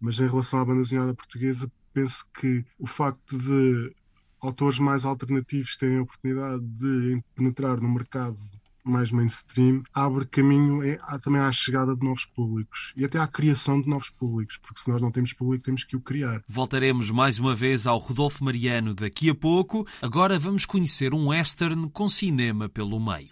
Mas 0.00 0.18
em 0.18 0.26
relação 0.26 0.58
à 0.58 0.64
banda 0.64 0.82
desenhada 0.82 1.14
portuguesa, 1.14 1.70
penso 1.92 2.26
que 2.34 2.64
o 2.78 2.86
facto 2.86 3.38
de 3.38 3.94
autores 4.40 4.78
mais 4.78 5.04
alternativos 5.04 5.76
terem 5.76 5.98
a 5.98 6.02
oportunidade 6.02 6.64
de 6.64 7.22
penetrar 7.34 7.80
no 7.80 7.88
mercado 7.88 8.36
mais 8.84 9.10
mainstream, 9.10 9.82
abre 9.94 10.26
caminho 10.26 10.82
é, 10.82 10.98
também 11.22 11.40
à 11.40 11.52
chegada 11.52 11.96
de 11.96 12.04
novos 12.04 12.24
públicos 12.24 12.92
e 12.96 13.04
até 13.04 13.18
à 13.18 13.26
criação 13.26 13.80
de 13.80 13.88
novos 13.88 14.10
públicos, 14.10 14.58
porque 14.58 14.80
se 14.80 14.90
nós 14.90 15.00
não 15.00 15.10
temos 15.10 15.32
público, 15.32 15.64
temos 15.64 15.84
que 15.84 15.96
o 15.96 16.00
criar. 16.00 16.42
Voltaremos 16.48 17.10
mais 17.10 17.38
uma 17.38 17.54
vez 17.54 17.86
ao 17.86 17.98
Rodolfo 17.98 18.44
Mariano 18.44 18.94
daqui 18.94 19.30
a 19.30 19.34
pouco. 19.34 19.86
Agora 20.00 20.38
vamos 20.38 20.64
conhecer 20.64 21.14
um 21.14 21.28
western 21.28 21.88
com 21.90 22.08
cinema 22.08 22.68
pelo 22.68 22.98
meio. 22.98 23.30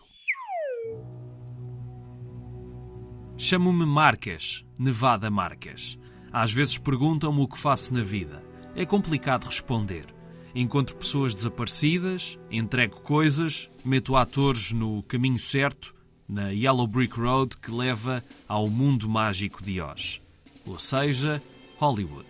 Chamo-me 3.37 3.87
Marques, 3.87 4.65
Nevada 4.79 5.31
Marques. 5.31 5.99
Às 6.33 6.53
vezes 6.53 6.77
perguntam-me 6.79 7.41
o 7.41 7.49
que 7.49 7.59
faço 7.59 7.93
na 7.95 8.03
vida. 8.03 8.45
É 8.77 8.85
complicado 8.85 9.47
responder. 9.47 10.20
Encontro 10.55 10.97
pessoas 10.97 11.33
desaparecidas, 11.33 12.39
entrego 12.51 13.01
coisas, 13.03 13.71
meto 13.85 14.17
atores 14.17 14.73
no 14.73 15.03
caminho 15.05 15.39
certo, 15.39 15.95
na 16.29 16.51
Yellow 16.51 16.87
Brick 16.87 17.19
Road 17.19 17.57
que 17.57 17.71
leva 17.71 18.23
ao 18.49 18.69
mundo 18.69 19.09
mágico 19.09 19.63
de 19.63 19.81
Oz. 19.81 20.21
Ou 20.67 20.79
seja, 20.79 21.43
Hollywood. 21.79 22.29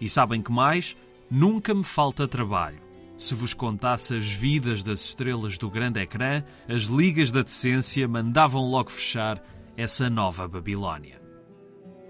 E 0.00 0.08
sabem 0.08 0.42
que 0.42 0.50
mais? 0.50 0.96
Nunca 1.30 1.72
me 1.72 1.84
falta 1.84 2.26
trabalho. 2.26 2.80
Se 3.16 3.34
vos 3.34 3.54
contasse 3.54 4.16
as 4.16 4.26
vidas 4.26 4.82
das 4.82 5.00
estrelas 5.04 5.56
do 5.56 5.70
grande 5.70 6.00
ecrã, 6.00 6.42
as 6.68 6.82
ligas 6.82 7.30
da 7.30 7.42
decência 7.42 8.08
mandavam 8.08 8.68
logo 8.68 8.90
fechar 8.90 9.42
essa 9.76 10.10
nova 10.10 10.48
Babilónia. 10.48 11.21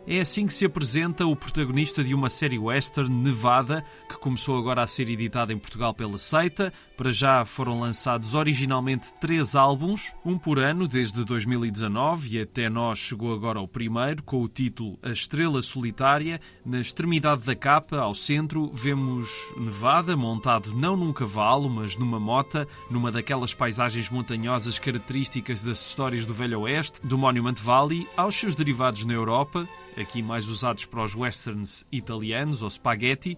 É 0.06 0.20
assim 0.20 0.46
que 0.46 0.54
se 0.54 0.64
apresenta 0.64 1.24
o 1.24 1.36
protagonista 1.36 2.02
de 2.02 2.12
uma 2.12 2.28
série 2.28 2.58
western, 2.58 3.08
Nevada, 3.08 3.84
que 4.08 4.18
começou 4.18 4.58
agora 4.58 4.82
a 4.82 4.86
ser 4.86 5.08
editada 5.08 5.52
em 5.52 5.58
Portugal 5.58 5.94
pela 5.94 6.18
Seita. 6.18 6.72
Para 7.02 7.10
já 7.10 7.44
foram 7.44 7.80
lançados 7.80 8.32
originalmente 8.32 9.12
três 9.14 9.56
álbuns, 9.56 10.12
um 10.24 10.38
por 10.38 10.60
ano 10.60 10.86
desde 10.86 11.24
2019 11.24 12.36
e 12.36 12.40
até 12.40 12.70
nós 12.70 13.00
chegou 13.00 13.34
agora 13.34 13.60
o 13.60 13.66
primeiro, 13.66 14.22
com 14.22 14.40
o 14.40 14.48
título 14.48 14.96
A 15.02 15.10
Estrela 15.10 15.60
Solitária. 15.62 16.40
Na 16.64 16.80
extremidade 16.80 17.44
da 17.44 17.56
capa, 17.56 17.98
ao 17.98 18.14
centro, 18.14 18.70
vemos 18.72 19.52
Nevada 19.56 20.16
montado 20.16 20.72
não 20.72 20.96
num 20.96 21.12
cavalo, 21.12 21.68
mas 21.68 21.96
numa 21.96 22.20
mota, 22.20 22.68
numa 22.88 23.10
daquelas 23.10 23.52
paisagens 23.52 24.08
montanhosas 24.08 24.78
características 24.78 25.60
das 25.60 25.84
histórias 25.84 26.24
do 26.24 26.32
Velho 26.32 26.60
Oeste, 26.60 27.04
do 27.04 27.18
Monument 27.18 27.56
Valley, 27.60 28.06
aos 28.16 28.36
seus 28.36 28.54
derivados 28.54 29.04
na 29.04 29.12
Europa, 29.12 29.66
aqui 30.00 30.22
mais 30.22 30.48
usados 30.48 30.84
para 30.84 31.02
os 31.02 31.16
westerns 31.16 31.84
italianos 31.90 32.62
ou 32.62 32.70
spaghetti, 32.70 33.36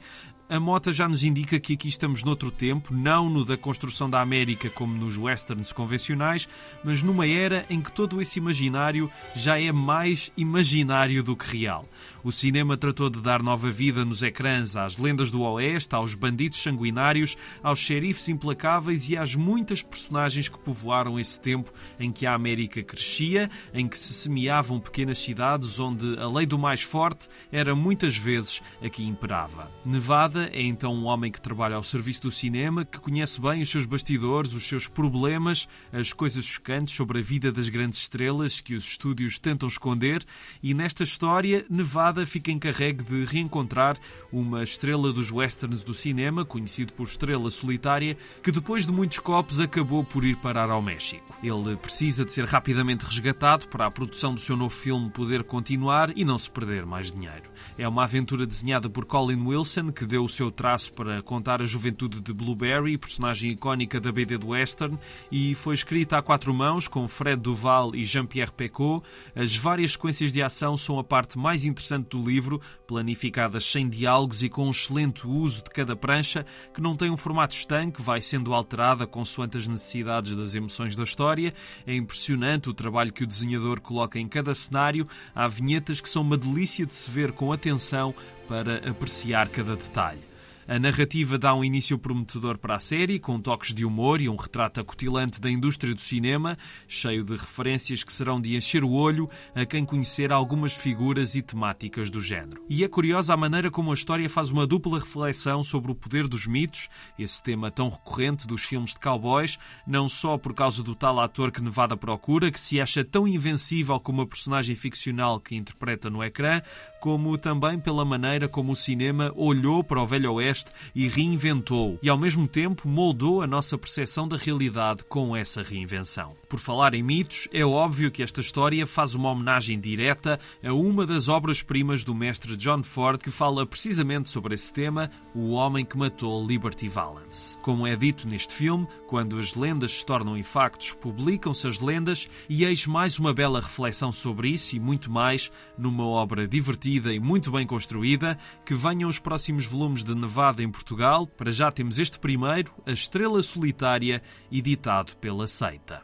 a 0.49 0.61
Mota 0.61 0.93
já 0.93 1.09
nos 1.09 1.23
indica 1.23 1.59
que 1.59 1.73
aqui 1.73 1.89
estamos 1.89 2.23
noutro 2.23 2.51
tempo, 2.51 2.93
não 2.93 3.31
no 3.31 3.45
da 3.45 3.57
construção 3.57 4.11
da 4.11 4.21
América 4.21 4.69
como 4.69 4.95
nos 4.95 5.17
westerns 5.17 5.73
convencionais, 5.73 6.47
mas 6.85 7.03
numa 7.03 7.27
era 7.27 7.65
em 7.71 7.81
que 7.81 7.91
todo 7.91 8.21
esse 8.21 8.39
imaginário 8.39 9.11
já 9.35 9.59
é 9.59 9.73
mais 9.73 10.31
imaginário 10.37 11.23
do 11.23 11.35
que 11.35 11.59
real. 11.59 11.89
O 12.23 12.33
cinema 12.33 12.77
tratou 12.77 13.11
de 13.11 13.21
dar 13.21 13.43
nova 13.43 13.71
vida 13.71 14.05
nos 14.05 14.23
ecrãs 14.23 14.77
às 14.77 14.97
lendas 14.97 15.31
do 15.31 15.43
Oeste, 15.43 15.95
aos 15.95 16.15
bandidos 16.15 16.63
sanguinários, 16.63 17.37
aos 17.63 17.79
xerifes 17.79 18.29
implacáveis 18.29 19.09
e 19.09 19.17
às 19.17 19.35
muitas 19.35 19.83
personagens 19.83 20.49
que 20.49 20.59
povoaram 20.59 21.19
esse 21.19 21.41
tempo 21.41 21.73
em 21.99 22.11
que 22.11 22.27
a 22.27 22.35
América 22.35 22.83
crescia, 22.83 23.51
em 23.73 23.87
que 23.87 23.99
se 23.99 24.13
semeavam 24.13 24.81
pequenas 24.81 25.19
cidades 25.19 25.79
onde 25.79 26.19
a 26.19 26.29
lei 26.29 26.47
do 26.47 26.59
mais 26.59 26.83
forte 26.83 27.29
era 27.53 27.75
muitas 27.75 28.17
vezes 28.17 28.63
a 28.83 28.89
que 28.89 29.05
imperava. 29.05 29.71
Nevada 29.85 30.34
é 30.41 30.63
então 30.63 30.95
um 30.95 31.05
homem 31.05 31.31
que 31.31 31.41
trabalha 31.41 31.77
ao 31.77 31.83
serviço 31.83 32.23
do 32.23 32.31
cinema, 32.31 32.85
que 32.85 32.99
conhece 32.99 33.41
bem 33.41 33.63
os 33.63 33.69
seus 33.69 33.87
bastidores, 33.87 34.53
os 34.53 34.67
seus 34.67 34.87
problemas, 34.87 35.69
as 35.93 36.13
coisas 36.13 36.45
chocantes 36.45 36.95
sobre 36.95 37.19
a 37.19 37.23
vida 37.23 37.51
das 37.53 37.69
grandes 37.69 38.01
estrelas 38.01 38.61
que 38.61 38.75
os 38.75 38.85
estúdios 38.85 39.39
tentam 39.39 39.69
esconder, 39.69 40.25
e 40.63 40.75
nesta 40.75 41.03
história, 41.03 41.65
Nevada 41.69 42.27
fica 42.27 42.51
encarregue 42.51 43.05
de 43.05 43.25
reencontrar 43.25 43.97
uma 44.33 44.63
estrela 44.63 45.13
dos 45.13 45.31
westerns 45.31 45.83
do 45.83 45.95
cinema, 45.95 46.45
conhecido 46.45 46.93
por 46.93 47.07
Estrela 47.07 47.51
Solitária, 47.51 48.17
que 48.43 48.51
depois 48.51 48.87
de 48.87 48.93
muitos 48.93 49.19
copos 49.19 49.61
acabou 49.61 50.05
por 50.05 50.25
ir 50.25 50.37
parar 50.37 50.71
ao 50.71 50.83
México. 50.83 51.35
Ele 51.43 51.77
precisa 51.77 52.25
de 52.25 52.33
ser 52.33 52.45
rapidamente 52.45 53.05
resgatado 53.05 53.69
para 53.69 53.87
a 53.87 53.91
produção 53.91 54.35
do 54.35 54.41
seu 54.41 54.57
novo 54.57 54.75
filme 54.75 55.11
poder 55.11 55.45
continuar 55.45 56.17
e 56.17 56.25
não 56.25 56.39
se 56.39 56.51
perder 56.51 56.85
mais 56.85 57.13
dinheiro. 57.13 57.51
É 57.79 57.87
uma 57.87 58.05
aventura 58.05 58.47
desenhada 58.47 58.89
por 58.89 59.05
Colin 59.05 59.47
Wilson, 59.47 59.93
que 59.93 60.05
deu 60.05 60.24
o 60.25 60.29
seu 60.29 60.51
traço 60.51 60.93
para 60.93 61.23
contar 61.23 61.61
a 61.61 61.67
juventude 61.67 62.21
de 62.21 62.33
Blueberry, 62.33 62.97
personagem 62.97 63.53
icónica 63.53 64.01
da 64.01 64.11
BD 64.11 64.39
do 64.39 64.49
Western, 64.49 64.99
e 65.31 65.55
foi 65.55 65.75
escrita 65.75 66.19
a 66.19 66.23
quatro 66.23 66.53
mãos 66.53 66.89
com 66.89 67.07
Fred 67.07 67.41
Duval 67.41 67.95
e 67.95 68.05
Jean-Pierre 68.05 68.53
Pecot. 68.53 69.05
As 69.35 69.57
várias 69.57 69.93
sequências 69.93 70.33
de 70.33 70.43
ação 70.43 70.77
são 70.77 70.99
a 70.99 71.05
parte 71.05 71.39
mais 71.39 71.65
interessante 71.65 72.09
do 72.09 72.23
livro, 72.23 72.61
planificadas 72.87 73.65
sem 73.65 73.89
diálogos 73.89 74.43
e 74.43 74.49
com 74.49 74.67
um 74.67 74.71
excelente 74.71 75.27
uso 75.27 75.63
de 75.65 75.71
cada 75.71 75.95
prancha, 75.95 76.47
que 76.73 76.81
não 76.81 76.97
tem 76.97 77.11
um 77.11 77.17
formato 77.17 77.55
estanque, 77.55 78.03
vai 78.03 78.21
sendo 78.21 78.55
alterada 78.55 79.07
consoante 79.07 79.57
as 79.57 79.69
necessidades 79.69 80.37
das 80.37 80.55
emoções 80.55 80.97
da 80.97 81.05
história. 81.05 81.53
É 81.87 81.95
impressionante 81.95 82.69
o 82.69 82.75
trabalho 82.75 83.13
que 83.13 83.25
o 83.25 83.27
desenhador 83.27 83.81
coloca 83.81 84.19
em 84.19 84.29
cada 84.29 84.55
cenário. 84.55 85.07
Há 85.35 85.47
vinhetas 85.47 86.01
que 86.01 86.09
são 86.09 86.23
uma 86.23 86.37
delícia 86.37 86.87
de 86.87 86.95
se 86.95 87.11
ver 87.11 87.33
com 87.33 87.53
atenção 87.53 88.15
para 88.49 88.89
apreciar 88.89 89.49
cada 89.49 89.77
detalhe. 89.77 90.35
A 90.67 90.79
narrativa 90.79 91.37
dá 91.37 91.55
um 91.55 91.63
início 91.63 91.99
prometedor 91.99 92.57
para 92.57 92.77
a 92.77 92.79
série, 92.79 93.19
com 93.19 93.39
toques 93.39 93.75
de 93.75 93.85
humor 93.85 94.23
e 94.23 94.31
um 94.31 94.37
retrato 94.37 94.81
acutilante 94.81 95.39
da 95.39 95.51
indústria 95.51 95.95
do 95.95 96.01
cinema, 96.01 96.57
cheio 96.89 97.23
de 97.23 97.33
referências 97.33 98.03
que 98.03 98.11
serão 98.11 98.41
de 98.41 98.57
encher 98.57 98.83
o 98.83 98.91
olho 98.91 99.29
a 99.55 99.67
quem 99.67 99.85
conhecer 99.85 100.33
algumas 100.33 100.73
figuras 100.73 101.35
e 101.35 101.43
temáticas 101.43 102.09
do 102.09 102.19
género. 102.19 102.65
E 102.67 102.83
é 102.83 102.89
curiosa 102.89 103.35
a 103.35 103.37
maneira 103.37 103.71
como 103.71 103.91
a 103.91 103.95
história 103.95 104.29
faz 104.31 104.51
uma 104.51 104.67
dupla 104.67 104.99
reflexão 104.99 105.63
sobre 105.63 105.93
o 105.93 105.95
poder 105.95 106.27
dos 106.27 106.47
mitos, 106.47 106.89
esse 107.19 107.43
tema 107.43 107.71
tão 107.71 107.91
recorrente 107.91 108.47
dos 108.47 108.63
filmes 108.63 108.95
de 108.95 109.01
cowboys, 109.01 109.59
não 109.87 110.09
só 110.09 110.39
por 110.39 110.55
causa 110.55 110.83
do 110.83 110.95
tal 110.95 111.21
ator 111.21 111.53
que 111.53 111.63
Nevada 111.63 111.95
procura, 111.95 112.51
que 112.51 112.59
se 112.59 112.81
acha 112.81 113.05
tão 113.05 113.29
invencível 113.29 114.01
como 114.01 114.23
a 114.23 114.27
personagem 114.27 114.75
ficcional 114.75 115.39
que 115.39 115.55
interpreta 115.55 116.09
no 116.09 116.25
ecrã, 116.25 116.63
como 117.05 117.37
também 117.37 117.79
pela 117.79 118.03
maneira 118.03 118.49
como 118.49 118.73
o 118.73 118.77
cinema 118.77 119.31
olhou 119.37 119.85
para 119.85 120.01
o 120.01 120.07
Velho 120.07 120.33
Oeste 120.33 120.71
e 120.95 121.07
reinventou, 121.07 121.99
e 122.03 122.09
ao 122.09 122.17
mesmo 122.17 122.49
tempo 122.49 122.89
moldou 122.89 123.43
a 123.43 123.47
nossa 123.47 123.77
percepção 123.77 124.27
da 124.27 124.39
realidade 124.39 125.05
com 125.05 125.37
essa 125.37 125.63
reinvenção. 125.63 126.35
Por 126.49 126.59
falar 126.59 126.95
em 126.95 127.03
mitos, 127.03 127.47
é 127.53 127.63
óbvio 127.63 128.11
que 128.11 128.23
esta 128.23 128.41
história 128.41 128.87
faz 128.87 129.15
uma 129.15 129.29
homenagem 129.29 129.79
direta 129.79 130.41
a 130.65 130.73
uma 130.73 131.05
das 131.05 131.29
obras-primas 131.29 132.05
do 132.05 132.15
mestre 132.15 132.57
John 132.57 132.83
Ford, 132.83 133.21
que 133.21 133.31
fala 133.31 133.67
precisamente 133.67 134.31
sobre 134.31 134.55
esse 134.55 134.73
tema, 134.73 135.11
o 135.35 135.51
homem 135.51 135.85
que 135.85 135.99
matou 135.99 136.47
Liberty 136.47 136.89
Valance. 136.89 137.59
Como 137.59 137.87
é 137.87 137.95
dito 137.97 138.27
neste 138.27 138.55
filme, 138.55 138.89
quando 139.07 139.39
as 139.39 139.55
lendas 139.55 139.93
se 139.93 140.07
tornam 140.07 140.39
em 140.39 140.43
factos, 140.43 140.93
publicam-se 140.93 141.67
as 141.67 141.81
lendas, 141.81 142.31
e 142.49 142.65
eis 142.65 142.87
mais 142.87 143.19
uma 143.19 143.35
bela 143.35 143.61
reflexão 143.61 144.11
sobre 144.11 144.49
isso 144.49 144.75
e 144.75 144.81
muito 144.81 145.11
mais 145.11 145.53
numa 145.77 146.07
obra 146.07 146.49
divertida 146.49 146.94
e 146.95 147.19
muito 147.19 147.51
bem 147.51 147.67
construída, 147.67 148.39
que 148.65 148.75
venham 148.75 149.09
os 149.09 149.19
próximos 149.19 149.67
volumes 149.67 150.05
de 150.05 150.15
Nevada 150.15 150.63
em 150.63 150.71
Portugal. 150.71 151.27
Para 151.27 151.51
já 151.51 151.73
temos 151.73 151.99
este 151.99 152.19
primeiro, 152.19 152.73
A 152.87 152.93
Estrela 152.93 153.43
Solitária, 153.43 154.23
editado 154.51 155.17
pela 155.17 155.47
Seita. 155.47 156.03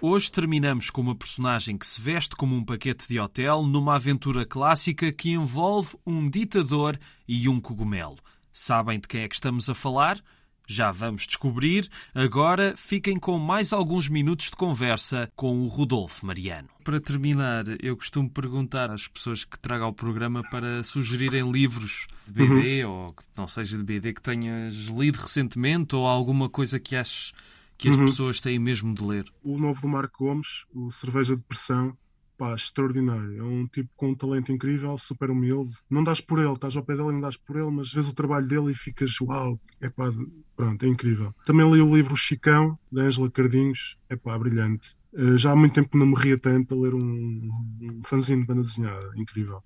Hoje 0.00 0.30
terminamos 0.30 0.90
com 0.90 1.00
uma 1.00 1.14
personagem 1.14 1.78
que 1.78 1.86
se 1.86 2.00
veste 2.00 2.36
como 2.36 2.54
um 2.54 2.62
paquete 2.62 3.08
de 3.08 3.18
hotel 3.18 3.62
numa 3.62 3.94
aventura 3.94 4.44
clássica 4.44 5.10
que 5.10 5.30
envolve 5.30 5.96
um 6.06 6.28
ditador 6.28 6.98
e 7.26 7.48
um 7.48 7.58
cogumelo. 7.58 8.18
Sabem 8.52 9.00
de 9.00 9.08
quem 9.08 9.22
é 9.22 9.28
que 9.28 9.34
estamos 9.34 9.70
a 9.70 9.74
falar? 9.74 10.22
Já 10.66 10.90
vamos 10.90 11.26
descobrir. 11.26 11.88
Agora 12.14 12.74
fiquem 12.76 13.18
com 13.18 13.38
mais 13.38 13.72
alguns 13.72 14.08
minutos 14.08 14.46
de 14.46 14.56
conversa 14.56 15.30
com 15.36 15.60
o 15.60 15.68
Rodolfo 15.68 16.24
Mariano. 16.26 16.68
Para 16.82 17.00
terminar, 17.00 17.64
eu 17.82 17.96
costumo 17.96 18.28
perguntar 18.28 18.90
às 18.90 19.08
pessoas 19.08 19.44
que 19.44 19.58
tragam 19.58 19.86
ao 19.86 19.92
programa 19.92 20.42
para 20.50 20.82
sugerirem 20.84 21.50
livros 21.50 22.06
de 22.26 22.32
BD 22.32 22.84
uhum. 22.84 22.90
ou 22.90 23.12
que 23.12 23.22
não 23.36 23.46
seja 23.46 23.76
de 23.76 23.82
BD 23.82 24.12
que 24.14 24.22
tenhas 24.22 24.74
lido 24.86 25.16
recentemente 25.16 25.94
ou 25.94 26.06
alguma 26.06 26.48
coisa 26.48 26.78
que 26.78 26.96
aches 26.96 27.32
que 27.76 27.88
as 27.88 27.96
uhum. 27.96 28.04
pessoas 28.06 28.40
têm 28.40 28.58
mesmo 28.58 28.94
de 28.94 29.02
ler. 29.02 29.24
O 29.42 29.58
novo 29.58 29.80
do 29.80 29.88
Marco 29.88 30.24
Gomes, 30.24 30.64
o 30.72 30.90
Cerveja 30.92 31.34
de 31.34 31.42
Pressão, 31.42 31.96
pá, 32.36 32.54
extraordinário. 32.54 33.38
É 33.38 33.42
um 33.42 33.66
tipo 33.66 33.90
com 33.96 34.10
um 34.10 34.14
talento 34.14 34.52
incrível, 34.52 34.96
super 34.98 35.30
humilde. 35.30 35.72
Não 35.88 36.02
dás 36.02 36.20
por 36.20 36.38
ele, 36.38 36.52
estás 36.52 36.76
ao 36.76 36.84
pé 36.84 36.96
dele 36.96 37.08
e 37.08 37.12
não 37.12 37.20
dás 37.20 37.36
por 37.36 37.56
ele, 37.56 37.70
mas 37.70 37.92
vês 37.92 38.08
o 38.08 38.14
trabalho 38.14 38.46
dele 38.46 38.72
e 38.72 38.74
ficas, 38.74 39.20
uau, 39.20 39.60
é 39.80 39.88
pá, 39.88 40.10
pronto, 40.56 40.84
é 40.84 40.88
incrível. 40.88 41.34
Também 41.44 41.70
li 41.70 41.80
o 41.80 41.94
livro 41.94 42.16
Chicão, 42.16 42.78
da 42.90 43.02
Ângela 43.02 43.30
Cardinhos, 43.30 43.98
é 44.08 44.16
pá, 44.16 44.38
brilhante. 44.38 44.96
Uh, 45.12 45.38
já 45.38 45.52
há 45.52 45.56
muito 45.56 45.74
tempo 45.74 45.96
não 45.96 46.06
me 46.06 46.16
ria 46.16 46.38
tanto 46.38 46.74
a 46.74 46.78
ler 46.78 46.94
um, 46.94 47.50
um 47.80 48.00
fanzine 48.04 48.42
de 48.42 48.46
banda 48.46 48.62
desenhada, 48.62 49.12
incrível. 49.16 49.62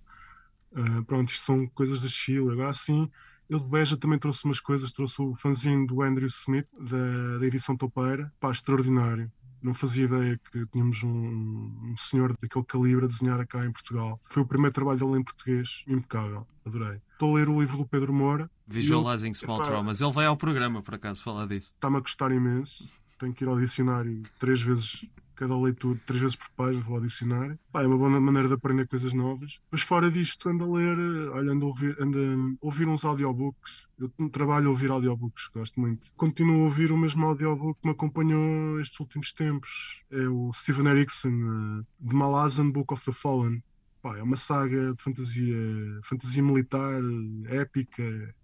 Uh, 0.73 1.03
pronto, 1.05 1.33
isto 1.33 1.45
são 1.45 1.67
coisas 1.69 2.03
da 2.03 2.09
Chile. 2.09 2.53
Agora 2.53 2.75
sim, 2.75 3.11
ele 3.49 3.61
de 3.61 3.69
Beja 3.69 3.97
também 3.97 4.19
trouxe 4.19 4.45
umas 4.45 4.61
coisas, 4.61 4.93
trouxe 4.93 5.23
o 5.23 5.35
fanzine 5.37 5.87
do 5.87 6.03
Andrew 6.03 6.27
Smith, 6.27 6.67
da, 6.79 7.39
da 7.39 7.47
edição 7.47 7.77
Topeira, 7.77 8.31
pá, 8.39 8.51
extraordinário. 8.51 9.33
Não 9.63 9.75
fazia 9.75 10.05
ideia 10.05 10.41
que 10.51 10.67
tínhamos 10.67 11.03
um, 11.03 11.11
um, 11.11 11.95
senhor 11.97 12.37
daquele 12.41 12.65
calibre 12.65 13.05
a 13.05 13.09
desenhar 13.09 13.47
cá 13.47 13.65
em 13.65 13.73
Portugal. 13.73 14.21
Foi 14.25 14.43
o 14.43 14.47
primeiro 14.47 14.73
trabalho 14.73 14.99
dele 14.99 15.19
em 15.19 15.23
português, 15.23 15.83
impecável, 15.87 16.47
adorei. 16.65 17.01
Estou 17.13 17.37
a 17.37 17.39
ler 17.39 17.49
o 17.49 17.61
livro 17.61 17.79
do 17.79 17.87
Pedro 17.87 18.13
Moura. 18.13 18.51
Visualizing 18.67 19.35
Small 19.35 19.63
Traumas. 19.63 20.01
Ele 20.01 20.13
vai 20.13 20.27
ao 20.27 20.37
programa, 20.37 20.83
por 20.83 20.95
acaso, 20.95 21.23
falar 21.23 21.47
disso. 21.47 21.73
Está-me 21.75 21.97
a 21.97 22.01
gostar 22.01 22.31
imenso. 22.31 22.89
Tenho 23.19 23.35
que 23.35 23.45
ir 23.45 23.49
ao 23.49 23.59
dicionário 23.59 24.23
três 24.39 24.63
vezes 24.63 25.05
cada 25.39 25.57
leitura, 25.57 26.01
três 26.05 26.21
vezes 26.21 26.37
por 26.37 26.51
página, 26.51 26.85
vou 26.85 26.97
ao 26.97 27.03
dicionário. 27.03 27.59
Pá, 27.71 27.83
é 27.83 27.87
uma 27.87 27.97
boa 27.97 28.11
maneira 28.21 28.49
de 28.49 28.55
aprender 28.55 28.89
coisas 28.89 29.13
novas. 29.13 29.61
Mas 29.71 29.83
fora 29.83 30.11
disto, 30.11 30.49
ando 30.49 30.65
a 30.65 30.77
ler, 30.77 30.99
olha, 31.31 31.53
ando 31.53 31.65
a 31.65 31.69
ouvir, 31.69 31.97
ando 32.01 32.19
a 32.61 32.67
ouvir 32.67 32.89
uns 32.89 33.05
audiobooks. 33.05 33.87
Eu 33.99 34.11
trabalho 34.31 34.67
a 34.67 34.71
ouvir 34.71 34.91
audiobooks, 34.91 35.49
gosto 35.55 35.81
muito. 35.81 36.13
Continuo 36.17 36.63
a 36.63 36.65
ouvir 36.65 36.91
o 36.91 36.99
mesmo 36.99 37.25
audiobook 37.25 37.81
que 37.81 37.87
me 37.87 37.93
acompanhou 37.93 38.81
estes 38.81 38.99
últimos 38.99 39.33
tempos. 39.33 40.03
É 40.11 40.29
o 40.29 40.53
Steven 40.53 40.89
Erickson, 40.89 41.85
The 42.07 42.15
Malazan 42.15 42.71
Book 42.71 42.93
of 42.93 43.05
the 43.05 43.13
Fallen. 43.13 43.63
Pá, 44.03 44.19
é 44.19 44.23
uma 44.23 44.37
saga 44.37 44.93
de 44.93 45.03
fantasia, 45.03 45.57
fantasia 46.03 46.43
militar, 46.43 47.01
épica, 47.47 48.35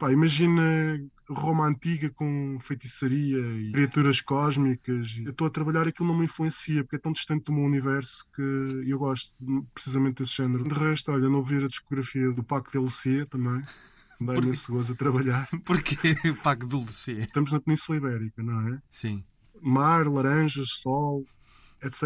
Pá, 0.00 0.10
imagina 0.10 0.62
Roma 1.28 1.66
antiga 1.66 2.08
com 2.08 2.56
feitiçaria 2.58 3.38
e 3.38 3.70
criaturas 3.70 4.22
cósmicas. 4.22 5.14
Eu 5.22 5.30
estou 5.30 5.46
a 5.46 5.50
trabalhar 5.50 5.86
aquilo 5.86 6.08
não 6.08 6.16
me 6.16 6.24
influencia, 6.24 6.82
porque 6.82 6.96
é 6.96 6.98
tão 6.98 7.12
distante 7.12 7.44
do 7.44 7.52
meu 7.52 7.64
universo 7.64 8.24
que 8.34 8.40
eu 8.90 8.98
gosto 8.98 9.34
precisamente 9.74 10.22
desse 10.22 10.38
género. 10.38 10.64
De 10.64 10.74
resto, 10.74 11.12
olha, 11.12 11.28
não 11.28 11.36
ouvir 11.36 11.62
a 11.62 11.68
discografia 11.68 12.32
do 12.32 12.42
Paco 12.42 12.70
de 12.72 12.78
Lucia 12.78 13.26
também. 13.26 13.62
Dá 14.18 14.36
imenso 14.36 14.72
gozo 14.72 14.94
a 14.94 14.96
trabalhar. 14.96 15.46
Porquê 15.66 16.16
Paco 16.42 16.66
de 16.66 16.76
Lucia? 16.76 17.20
Estamos 17.20 17.52
na 17.52 17.60
Península 17.60 17.98
Ibérica, 17.98 18.42
não 18.42 18.68
é? 18.68 18.78
Sim. 18.90 19.22
Mar, 19.60 20.08
laranjas, 20.08 20.70
sol, 20.80 21.26
etc. 21.82 22.02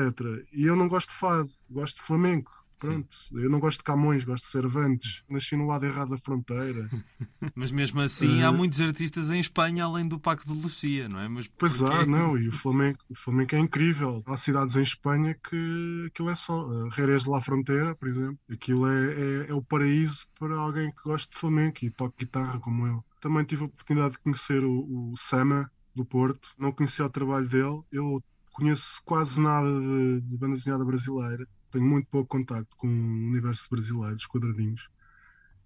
E 0.53 0.65
eu 0.65 0.75
não 0.75 0.89
gosto 0.89 1.11
de 1.11 1.15
fado, 1.15 1.49
gosto 1.71 1.99
de 1.99 2.03
flamenco. 2.03 2.64
Pronto, 2.79 3.17
Sim. 3.29 3.41
eu 3.41 3.51
não 3.51 3.61
gosto 3.61 3.79
de 3.79 3.85
Camões, 3.85 4.25
gosto 4.25 4.45
de 4.45 4.51
Cervantes. 4.51 5.23
Nasci 5.29 5.57
no 5.57 5.67
lado 5.67 5.87
errado 5.87 6.11
da 6.11 6.17
fronteira. 6.17 6.89
Mas 7.55 7.71
mesmo 7.71 8.01
assim 8.01 8.43
uh... 8.43 8.47
há 8.47 8.53
muitos 8.53 8.81
artistas 8.81 9.31
em 9.31 9.41
Espanha 9.41 9.85
além 9.85 10.07
do 10.07 10.19
Paco 10.19 10.47
de 10.47 10.53
Lucia, 10.53 11.09
não 11.09 11.21
é? 11.21 11.29
Mas 11.29 11.47
pois 11.47 11.79
porquê? 11.79 11.97
há, 11.97 12.07
não, 12.07 12.37
e 12.37 12.49
o 12.49 12.53
Flamengo, 12.53 12.99
o 13.09 13.15
Flamengo 13.15 13.55
é 13.55 13.59
incrível. 13.59 14.23
Há 14.27 14.37
cidades 14.37 14.77
em 14.77 14.83
Espanha 14.83 15.35
que 15.35 16.07
aquilo 16.07 16.31
é 16.31 16.35
só. 16.35 16.67
Uh, 16.67 16.91
Jerez 16.91 17.25
de 17.25 17.31
la 17.31 17.41
Frontera, 17.41 17.95
por 17.95 18.09
exemplo. 18.09 18.39
Aquilo 18.51 18.87
é, 18.87 19.13
é, 19.13 19.51
é 19.51 19.55
o 19.55 19.63
paraíso 19.63 20.27
para 20.39 20.57
alguém 20.57 20.91
que 20.91 21.03
gosta 21.05 21.31
de 21.33 21.39
Flamengo 21.39 21.77
e 21.83 21.91
toca 21.91 22.15
guitarra 22.19 22.59
como 22.59 22.87
eu. 22.87 23.05
Também 23.21 23.45
tive 23.45 23.63
a 23.63 23.67
oportunidade 23.67 24.13
de 24.13 24.19
conhecer 24.19 24.65
o, 24.65 25.13
o 25.13 25.15
Sama 25.17 25.71
do 25.95 26.05
Porto. 26.05 26.49
Não 26.59 26.73
conhecia 26.73 27.07
o 27.07 27.11
trabalho 27.11 27.49
dele. 27.49 27.83
Eu 27.91 28.23
conheço 28.53 29.01
quase 29.05 29.41
nada 29.41 29.69
de, 29.69 30.21
de 30.21 30.37
banda 30.37 30.55
desenhada 30.55 30.85
brasileira 30.85 31.47
tenho 31.75 31.85
muito 31.85 32.09
pouco 32.09 32.29
contacto 32.29 32.77
com 32.77 32.87
o 32.87 33.27
universo 33.29 33.69
brasileiro, 33.69 34.15
dos 34.15 34.27
quadradinhos. 34.27 34.89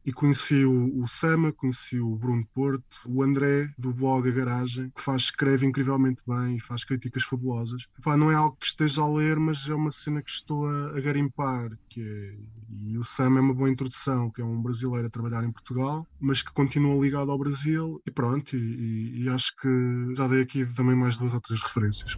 E 0.06 0.12
conheci 0.12 0.64
o, 0.64 1.02
o 1.02 1.06
Sama, 1.06 1.52
conheci 1.52 2.00
o 2.00 2.16
Bruno 2.16 2.46
Porto, 2.54 2.96
o 3.04 3.22
André, 3.22 3.70
do 3.76 3.92
blog 3.92 4.26
A 4.26 4.32
Garagem, 4.32 4.90
que 4.96 5.02
faz, 5.02 5.24
escreve 5.24 5.66
incrivelmente 5.66 6.22
bem 6.26 6.56
e 6.56 6.60
faz 6.60 6.82
críticas 6.82 7.24
fabulosas. 7.24 7.86
Epá, 7.98 8.16
não 8.16 8.30
é 8.30 8.34
algo 8.34 8.56
que 8.58 8.64
esteja 8.64 9.02
a 9.02 9.12
ler, 9.12 9.38
mas 9.38 9.68
é 9.68 9.74
uma 9.74 9.90
cena 9.90 10.22
que 10.22 10.30
estou 10.30 10.66
a, 10.66 10.96
a 10.96 11.00
garimpar. 11.00 11.76
Que 11.90 12.00
é, 12.00 12.38
e 12.86 12.96
o 12.96 13.04
Sama 13.04 13.38
é 13.38 13.42
uma 13.42 13.52
boa 13.52 13.68
introdução, 13.68 14.30
que 14.30 14.40
é 14.40 14.44
um 14.44 14.62
brasileiro 14.62 15.08
a 15.08 15.10
trabalhar 15.10 15.44
em 15.44 15.52
Portugal, 15.52 16.06
mas 16.18 16.40
que 16.40 16.52
continua 16.52 16.98
ligado 17.04 17.30
ao 17.30 17.38
Brasil. 17.38 18.00
E 18.06 18.10
pronto, 18.10 18.56
e, 18.56 18.60
e, 18.60 19.24
e 19.24 19.28
acho 19.28 19.54
que 19.56 20.14
já 20.16 20.26
dei 20.26 20.40
aqui 20.40 20.64
também 20.74 20.96
mais 20.96 21.18
duas 21.18 21.34
ou 21.34 21.40
três 21.40 21.60
referências. 21.60 22.16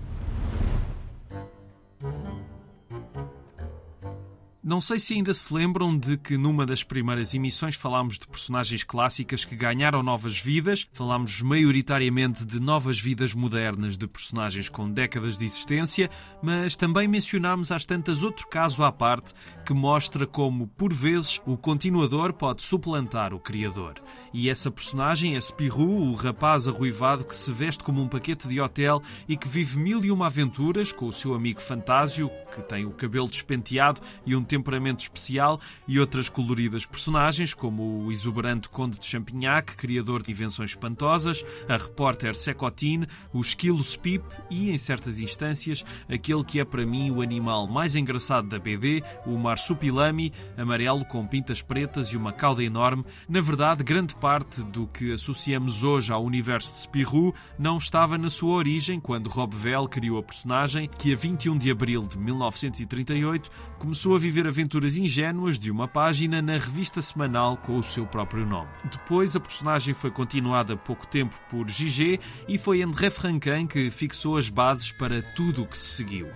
Não 4.71 4.81
sei 4.81 5.01
se 5.01 5.15
ainda 5.15 5.35
se 5.35 5.53
lembram 5.53 5.99
de 5.99 6.17
que 6.17 6.39
numa 6.39 6.65
das 6.65 6.85
primeiras 6.85 7.35
emissões 7.35 7.75
falámos 7.75 8.21
de 8.21 8.29
personagens 8.29 8.85
clássicas 8.85 9.45
que 9.45 9.57
ganharam 9.57 10.01
novas 10.01 10.39
vidas, 10.39 10.87
falámos 10.93 11.43
maioritariamente 11.43 12.45
de 12.45 12.61
novas 12.61 13.01
vidas 13.01 13.35
modernas 13.35 13.99
de 13.99 14.07
personagens 14.07 14.69
com 14.69 14.89
décadas 14.89 15.37
de 15.37 15.45
existência, 15.45 16.09
mas 16.41 16.77
também 16.77 17.09
mencionámos 17.09 17.73
às 17.73 17.85
tantas 17.85 18.23
outro 18.23 18.47
caso 18.47 18.85
à 18.85 18.93
parte 18.93 19.35
que 19.67 19.75
mostra 19.75 20.25
como, 20.25 20.69
por 20.69 20.93
vezes, 20.93 21.41
o 21.45 21.57
continuador 21.57 22.33
pode 22.33 22.63
suplantar 22.63 23.35
o 23.35 23.41
criador. 23.41 23.95
E 24.33 24.49
essa 24.49 24.71
personagem 24.71 25.35
é 25.35 25.41
Spirou, 25.41 26.01
o 26.01 26.15
rapaz 26.15 26.69
arruivado 26.69 27.25
que 27.25 27.35
se 27.35 27.51
veste 27.51 27.83
como 27.83 28.01
um 28.01 28.09
paquete 28.09 28.49
de 28.49 28.61
hotel 28.61 29.03
e 29.29 29.37
que 29.37 29.49
vive 29.49 29.81
mil 29.81 30.05
e 30.05 30.13
uma 30.13 30.27
aventuras 30.27 30.93
com 30.93 31.09
o 31.09 31.13
seu 31.13 31.35
amigo 31.35 31.61
Fantásio, 31.61 32.31
que 32.55 32.63
tem 32.63 32.87
o 32.87 32.93
cabelo 32.93 33.29
despenteado 33.29 34.01
e 34.25 34.37
um 34.37 34.45
temperamento 34.61 35.01
especial, 35.01 35.61
e 35.89 35.99
outras 35.99 36.29
coloridas 36.29 36.87
personagens, 36.87 37.55
como 37.55 38.05
o 38.05 38.13
exuberante 38.13 38.69
Conde 38.69 38.99
de 38.99 39.07
Champignac, 39.07 39.75
criador 39.77 40.23
de 40.23 40.31
invenções 40.31 40.71
espantosas, 40.71 41.45
a 41.69 41.77
repórter 41.77 42.35
Secotine, 42.35 43.07
o 43.33 43.41
esquilo 43.41 43.83
Spip 43.83 44.25
e, 44.51 44.71
em 44.71 44.79
certas 44.79 45.19
instâncias, 45.21 45.85
aquele 46.09 46.45
que 46.45 46.61
é 46.61 46.65
para 46.65 46.85
mim 46.85 47.11
o 47.11 47.23
animal 47.23 47.67
mais 47.67 47.97
engraçado 47.97 48.49
da 48.49 48.59
BD, 48.59 49.03
o 49.27 49.37
marsupilami, 49.39 50.33
amarelo 50.57 51.05
com 51.05 51.27
pintas 51.27 51.63
pretas 51.63 52.09
e 52.09 52.17
uma 52.17 52.33
cauda 52.33 52.63
enorme. 52.63 53.05
Na 53.29 53.41
verdade, 53.41 53.83
grande 53.83 54.15
parte 54.15 54.63
do 54.63 54.87
que 54.87 55.13
associamos 55.13 55.83
hoje 55.83 56.13
ao 56.13 56.25
universo 56.25 56.73
de 56.73 56.81
Spirou 56.81 57.35
não 57.59 57.79
estava 57.79 58.19
na 58.19 58.31
sua 58.31 58.55
origem 58.55 59.01
quando 59.01 59.29
Rob 59.29 59.55
Vell 59.55 59.89
criou 59.89 60.19
a 60.19 60.23
personagem, 60.23 60.89
que 60.99 61.13
a 61.13 61.17
21 61.17 61.57
de 61.57 61.71
abril 61.71 62.03
de 62.03 62.19
1938 62.19 63.51
começou 63.79 64.15
a 64.15 64.19
viver 64.19 64.40
aventuras 64.47 64.97
ingênuas 64.97 65.59
de 65.59 65.71
uma 65.71 65.89
página 65.89 66.41
na 66.41 66.55
revista 66.55 67.01
semanal 67.03 67.57
com 67.57 67.79
o 67.79 67.85
seu 67.85 68.07
próprio 68.07 68.47
nome. 68.47 68.69
Depois, 68.91 69.35
a 69.35 69.41
personagem 69.41 69.95
foi 69.95 70.11
continuada 70.11 70.77
pouco 70.77 71.07
tempo 71.07 71.35
por 71.51 71.69
Gigé 71.69 72.19
e 72.49 72.59
foi 72.59 72.83
André 72.83 73.11
Franquin 73.11 73.67
que 73.67 73.91
fixou 73.91 74.37
as 74.37 74.49
bases 74.49 74.93
para 74.93 75.23
tudo 75.23 75.63
o 75.63 75.67
que 75.67 75.79
se 75.79 75.97
seguiu. 75.97 76.29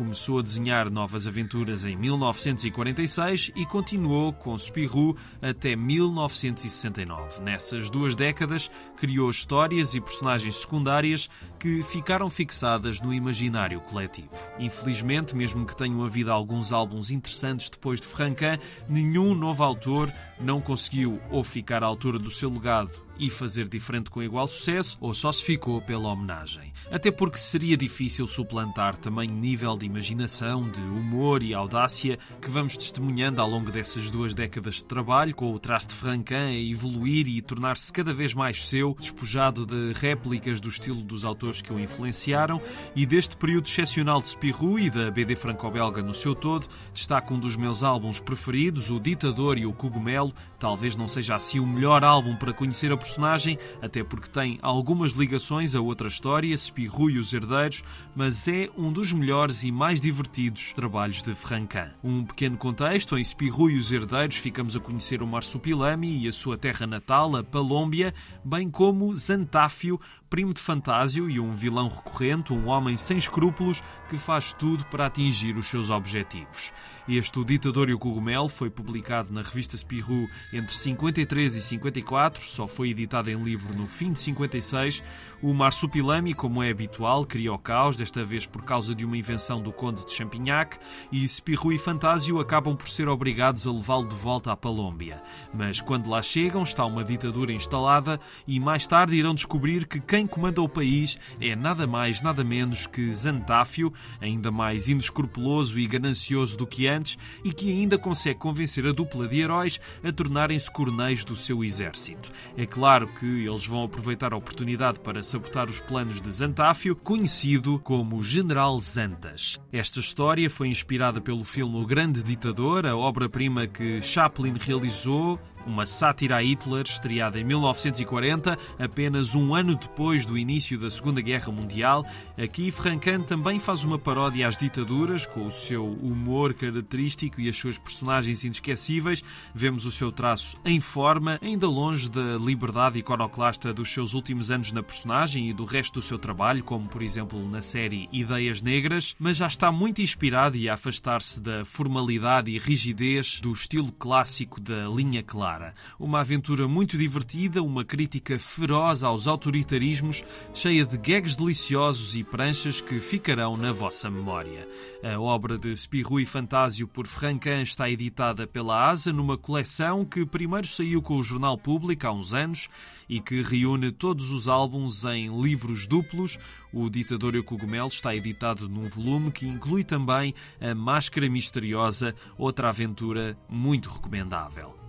Começou 0.00 0.38
a 0.38 0.42
desenhar 0.42 0.90
novas 0.90 1.26
aventuras 1.26 1.84
em 1.84 1.94
1946 1.94 3.52
e 3.54 3.66
continuou 3.66 4.32
com 4.32 4.56
Spirou 4.56 5.14
até 5.42 5.76
1969. 5.76 7.42
Nessas 7.42 7.90
duas 7.90 8.14
décadas, 8.14 8.70
criou 8.96 9.28
histórias 9.28 9.94
e 9.94 10.00
personagens 10.00 10.56
secundárias 10.56 11.28
que 11.58 11.82
ficaram 11.82 12.30
fixadas 12.30 12.98
no 12.98 13.12
imaginário 13.12 13.78
coletivo. 13.82 14.30
Infelizmente, 14.58 15.36
mesmo 15.36 15.66
que 15.66 15.76
tenham 15.76 16.02
havido 16.02 16.32
alguns 16.32 16.72
álbuns 16.72 17.10
interessantes 17.10 17.68
depois 17.68 18.00
de 18.00 18.06
Franquin, 18.06 18.58
nenhum 18.88 19.34
novo 19.34 19.62
autor 19.62 20.10
não 20.40 20.62
conseguiu 20.62 21.20
ou 21.30 21.44
ficar 21.44 21.84
à 21.84 21.86
altura 21.86 22.18
do 22.18 22.30
seu 22.30 22.48
legado 22.48 23.09
e 23.20 23.28
fazer 23.28 23.68
diferente 23.68 24.10
com 24.10 24.22
igual 24.22 24.46
sucesso, 24.46 24.96
ou 25.00 25.12
só 25.12 25.30
se 25.30 25.44
ficou 25.44 25.80
pela 25.82 26.08
homenagem. 26.08 26.72
Até 26.90 27.10
porque 27.10 27.38
seria 27.38 27.76
difícil 27.76 28.26
suplantar 28.26 28.96
tamanho 28.96 29.32
nível 29.32 29.76
de 29.76 29.86
imaginação, 29.86 30.68
de 30.68 30.80
humor 30.80 31.42
e 31.42 31.52
audácia 31.52 32.18
que 32.40 32.50
vamos 32.50 32.76
testemunhando 32.76 33.42
ao 33.42 33.48
longo 33.48 33.70
dessas 33.70 34.10
duas 34.10 34.32
décadas 34.32 34.76
de 34.76 34.84
trabalho, 34.84 35.34
com 35.34 35.52
o 35.52 35.58
traço 35.58 35.88
de 35.88 35.94
Franquin 35.94 36.34
a 36.34 36.58
evoluir 36.58 37.28
e 37.28 37.42
tornar-se 37.42 37.92
cada 37.92 38.14
vez 38.14 38.32
mais 38.32 38.66
seu, 38.66 38.96
despojado 38.98 39.66
de 39.66 39.92
réplicas 39.92 40.60
do 40.60 40.68
estilo 40.70 41.02
dos 41.02 41.24
autores 41.24 41.60
que 41.60 41.72
o 41.72 41.78
influenciaram, 41.78 42.60
e 42.96 43.04
deste 43.04 43.36
período 43.36 43.66
excepcional 43.66 44.22
de 44.22 44.28
Spirou 44.28 44.78
e 44.78 44.88
da 44.88 45.10
BD 45.10 45.36
franco-belga 45.36 46.02
no 46.02 46.14
seu 46.14 46.34
todo, 46.34 46.66
destaco 46.94 47.34
um 47.34 47.38
dos 47.38 47.56
meus 47.56 47.82
álbuns 47.82 48.18
preferidos, 48.18 48.90
O 48.90 48.98
Ditador 48.98 49.58
e 49.58 49.66
o 49.66 49.72
Cogumelo, 49.72 50.32
talvez 50.58 50.96
não 50.96 51.06
seja 51.06 51.36
assim 51.36 51.60
o 51.60 51.66
melhor 51.66 52.02
álbum 52.02 52.34
para 52.36 52.52
conhecer 52.52 52.90
a 52.92 52.96
personagem, 53.10 53.58
até 53.82 54.04
porque 54.04 54.28
tem 54.28 54.58
algumas 54.62 55.12
ligações 55.12 55.74
a 55.74 55.80
outra 55.80 56.06
história, 56.06 56.56
Spirou 56.56 57.10
e 57.10 57.18
os 57.18 57.32
Herdeiros, 57.32 57.82
mas 58.14 58.46
é 58.46 58.68
um 58.78 58.92
dos 58.92 59.12
melhores 59.12 59.64
e 59.64 59.72
mais 59.72 60.00
divertidos 60.00 60.72
trabalhos 60.72 61.22
de 61.22 61.34
Franquin. 61.34 61.90
Um 62.04 62.24
pequeno 62.24 62.56
contexto, 62.56 63.18
em 63.18 63.24
Spirou 63.24 63.68
e 63.68 63.76
os 63.76 63.90
Herdeiros 63.90 64.36
ficamos 64.36 64.76
a 64.76 64.80
conhecer 64.80 65.22
o 65.22 65.26
Marsupilami 65.26 66.22
e 66.22 66.28
a 66.28 66.32
sua 66.32 66.56
terra 66.56 66.86
natal, 66.86 67.34
a 67.34 67.42
Palômbia, 67.42 68.14
bem 68.44 68.70
como 68.70 69.14
Zantáfio, 69.16 70.00
primo 70.30 70.54
de 70.54 70.60
Fantásio 70.60 71.28
e 71.28 71.40
um 71.40 71.50
vilão 71.50 71.88
recorrente, 71.88 72.52
um 72.52 72.68
homem 72.68 72.96
sem 72.96 73.18
escrúpulos 73.18 73.82
que 74.08 74.16
faz 74.16 74.52
tudo 74.52 74.84
para 74.84 75.06
atingir 75.06 75.56
os 75.56 75.66
seus 75.66 75.90
objetivos. 75.90 76.72
Este 77.08 77.40
O 77.40 77.44
Ditador 77.44 77.90
e 77.90 77.94
o 77.94 77.98
Cogumelo 77.98 78.48
foi 78.48 78.70
publicado 78.70 79.32
na 79.32 79.42
revista 79.42 79.76
Spirou 79.76 80.28
entre 80.52 80.72
53 80.72 81.56
e 81.56 81.60
54, 81.60 82.44
só 82.44 82.68
foi 82.68 82.90
editado 82.90 83.28
em 83.28 83.42
livro 83.42 83.76
no 83.76 83.88
fim 83.88 84.12
de 84.12 84.20
56. 84.20 85.02
O 85.42 85.52
Marsupilami, 85.52 86.34
como 86.34 86.62
é 86.62 86.70
habitual, 86.70 87.24
cria 87.24 87.52
o 87.52 87.58
caos, 87.58 87.96
desta 87.96 88.22
vez 88.22 88.46
por 88.46 88.62
causa 88.62 88.94
de 88.94 89.04
uma 89.04 89.16
invenção 89.16 89.60
do 89.60 89.72
Conde 89.72 90.06
de 90.06 90.12
Champignac, 90.12 90.78
e 91.10 91.26
Spirou 91.26 91.72
e 91.72 91.78
Fantásio 91.78 92.38
acabam 92.38 92.76
por 92.76 92.88
ser 92.88 93.08
obrigados 93.08 93.66
a 93.66 93.72
levá-lo 93.72 94.06
de 94.06 94.14
volta 94.14 94.52
à 94.52 94.56
Palômbia. 94.56 95.20
Mas 95.52 95.80
quando 95.80 96.08
lá 96.08 96.22
chegam, 96.22 96.62
está 96.62 96.84
uma 96.84 97.02
ditadura 97.02 97.52
instalada 97.52 98.20
e 98.46 98.60
mais 98.60 98.86
tarde 98.86 99.16
irão 99.16 99.34
descobrir 99.34 99.86
que 99.86 99.98
quem 99.98 100.19
quem 100.20 100.26
comanda 100.26 100.60
o 100.60 100.68
país 100.68 101.16
é 101.40 101.56
nada 101.56 101.86
mais, 101.86 102.20
nada 102.20 102.44
menos 102.44 102.86
que 102.86 103.10
Zantáfio, 103.10 103.90
ainda 104.20 104.50
mais 104.50 104.86
inescrupuloso 104.86 105.78
e 105.78 105.86
ganancioso 105.86 106.58
do 106.58 106.66
que 106.66 106.86
antes, 106.86 107.16
e 107.42 107.54
que 107.54 107.70
ainda 107.70 107.96
consegue 107.96 108.38
convencer 108.38 108.86
a 108.86 108.92
dupla 108.92 109.26
de 109.26 109.40
heróis 109.40 109.80
a 110.04 110.12
tornarem-se 110.12 110.70
coronéis 110.70 111.24
do 111.24 111.34
seu 111.34 111.64
exército. 111.64 112.30
É 112.54 112.66
claro 112.66 113.08
que 113.08 113.46
eles 113.46 113.66
vão 113.66 113.82
aproveitar 113.82 114.34
a 114.34 114.36
oportunidade 114.36 115.00
para 115.00 115.22
sabotar 115.22 115.70
os 115.70 115.80
planos 115.80 116.20
de 116.20 116.30
Zantáfio, 116.30 116.94
conhecido 116.94 117.78
como 117.78 118.22
General 118.22 118.78
Zantas. 118.78 119.58
Esta 119.72 120.00
história 120.00 120.50
foi 120.50 120.68
inspirada 120.68 121.18
pelo 121.18 121.44
filme 121.44 121.82
O 121.82 121.86
Grande 121.86 122.22
Ditador, 122.22 122.84
a 122.84 122.94
obra-prima 122.94 123.66
que 123.66 124.02
Chaplin 124.02 124.52
realizou 124.60 125.40
uma 125.66 125.86
sátira 125.86 126.36
a 126.36 126.42
Hitler, 126.42 126.84
estreada 126.84 127.38
em 127.38 127.44
1940, 127.44 128.58
apenas 128.78 129.34
um 129.34 129.54
ano 129.54 129.76
depois 129.76 130.24
do 130.24 130.36
início 130.36 130.78
da 130.78 130.90
Segunda 130.90 131.20
Guerra 131.20 131.52
Mundial. 131.52 132.04
Aqui, 132.36 132.70
Francan 132.70 133.22
também 133.22 133.58
faz 133.58 133.84
uma 133.84 133.98
paródia 133.98 134.48
às 134.48 134.56
ditaduras, 134.56 135.26
com 135.26 135.46
o 135.46 135.50
seu 135.50 135.84
humor 135.84 136.54
característico 136.54 137.40
e 137.40 137.48
as 137.48 137.56
suas 137.56 137.78
personagens 137.78 138.44
inesquecíveis. 138.44 139.22
Vemos 139.54 139.86
o 139.86 139.90
seu 139.90 140.10
traço 140.10 140.56
em 140.64 140.80
forma, 140.80 141.38
ainda 141.42 141.68
longe 141.68 142.08
da 142.08 142.38
liberdade 142.38 142.98
iconoclasta 142.98 143.72
dos 143.72 143.92
seus 143.92 144.14
últimos 144.14 144.50
anos 144.50 144.72
na 144.72 144.82
personagem 144.82 145.50
e 145.50 145.52
do 145.52 145.64
resto 145.64 145.94
do 145.94 146.02
seu 146.02 146.18
trabalho, 146.18 146.64
como 146.64 146.88
por 146.88 147.02
exemplo 147.02 147.48
na 147.48 147.62
série 147.62 148.08
Ideias 148.12 148.62
Negras, 148.62 149.14
mas 149.18 149.36
já 149.36 149.46
está 149.46 149.70
muito 149.72 150.02
inspirado 150.02 150.56
e 150.56 150.68
a 150.68 150.74
afastar-se 150.74 151.40
da 151.40 151.64
formalidade 151.64 152.50
e 152.50 152.58
rigidez 152.58 153.40
do 153.40 153.52
estilo 153.52 153.92
clássico 153.92 154.60
da 154.60 154.88
linha 154.88 155.22
clara. 155.22 155.49
Uma 155.98 156.20
aventura 156.20 156.68
muito 156.68 156.96
divertida, 156.96 157.62
uma 157.62 157.84
crítica 157.84 158.38
feroz 158.38 159.02
aos 159.02 159.26
autoritarismos, 159.26 160.22
cheia 160.54 160.84
de 160.84 160.96
gags 160.96 161.36
deliciosos 161.36 162.14
e 162.14 162.22
pranchas 162.22 162.80
que 162.80 163.00
ficarão 163.00 163.56
na 163.56 163.72
vossa 163.72 164.10
memória. 164.10 164.66
A 165.02 165.18
obra 165.18 165.56
de 165.56 165.74
Spirou 165.74 166.20
e 166.20 166.26
Fantásio 166.26 166.86
por 166.86 167.06
Francan 167.06 167.62
está 167.62 167.88
editada 167.88 168.46
pela 168.46 168.90
ASA 168.90 169.12
numa 169.12 169.38
coleção 169.38 170.04
que 170.04 170.26
primeiro 170.26 170.66
saiu 170.66 171.00
com 171.00 171.16
o 171.16 171.22
Jornal 171.22 171.56
Público 171.56 172.06
há 172.06 172.12
uns 172.12 172.34
anos 172.34 172.68
e 173.08 173.18
que 173.18 173.42
reúne 173.42 173.90
todos 173.90 174.30
os 174.30 174.46
álbuns 174.46 175.04
em 175.04 175.40
livros 175.40 175.86
duplos. 175.86 176.38
O 176.72 176.88
Ditador 176.88 177.34
e 177.34 177.38
o 177.38 177.44
Cogumelo 177.44 177.88
está 177.88 178.14
editado 178.14 178.68
num 178.68 178.86
volume 178.86 179.32
que 179.32 179.46
inclui 179.46 179.82
também 179.82 180.34
A 180.60 180.74
Máscara 180.74 181.28
Misteriosa, 181.28 182.14
outra 182.38 182.68
aventura 182.68 183.36
muito 183.48 183.90
recomendável. 183.90 184.79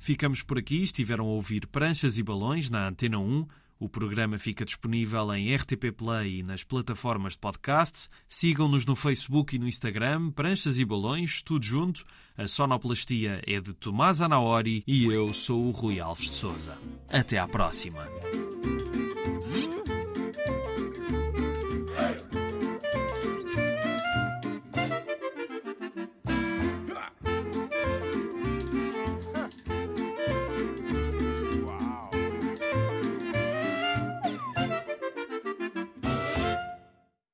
Ficamos 0.00 0.42
por 0.42 0.58
aqui. 0.58 0.82
Estiveram 0.82 1.26
a 1.26 1.28
ouvir 1.28 1.66
Pranchas 1.66 2.18
e 2.18 2.22
Balões 2.22 2.70
na 2.70 2.88
Antena 2.88 3.18
1. 3.18 3.46
O 3.78 3.88
programa 3.88 4.38
fica 4.38 4.64
disponível 4.64 5.32
em 5.34 5.54
RTP 5.54 5.92
Play 5.96 6.40
e 6.40 6.42
nas 6.42 6.62
plataformas 6.64 7.34
de 7.34 7.38
podcasts. 7.38 8.10
Sigam-nos 8.28 8.84
no 8.84 8.96
Facebook 8.96 9.56
e 9.56 9.58
no 9.58 9.68
Instagram, 9.68 10.30
Pranchas 10.32 10.78
e 10.78 10.84
Balões, 10.84 11.42
tudo 11.42 11.64
junto. 11.64 12.04
A 12.36 12.46
sonoplastia 12.46 13.42
é 13.46 13.60
de 13.60 13.72
Tomás 13.72 14.20
Anaori 14.20 14.82
e 14.86 15.04
eu 15.06 15.32
sou 15.32 15.66
o 15.66 15.70
Rui 15.70 16.00
Alves 16.00 16.26
de 16.26 16.34
Souza. 16.34 16.76
Até 17.08 17.38
à 17.38 17.48
próxima. 17.48 18.06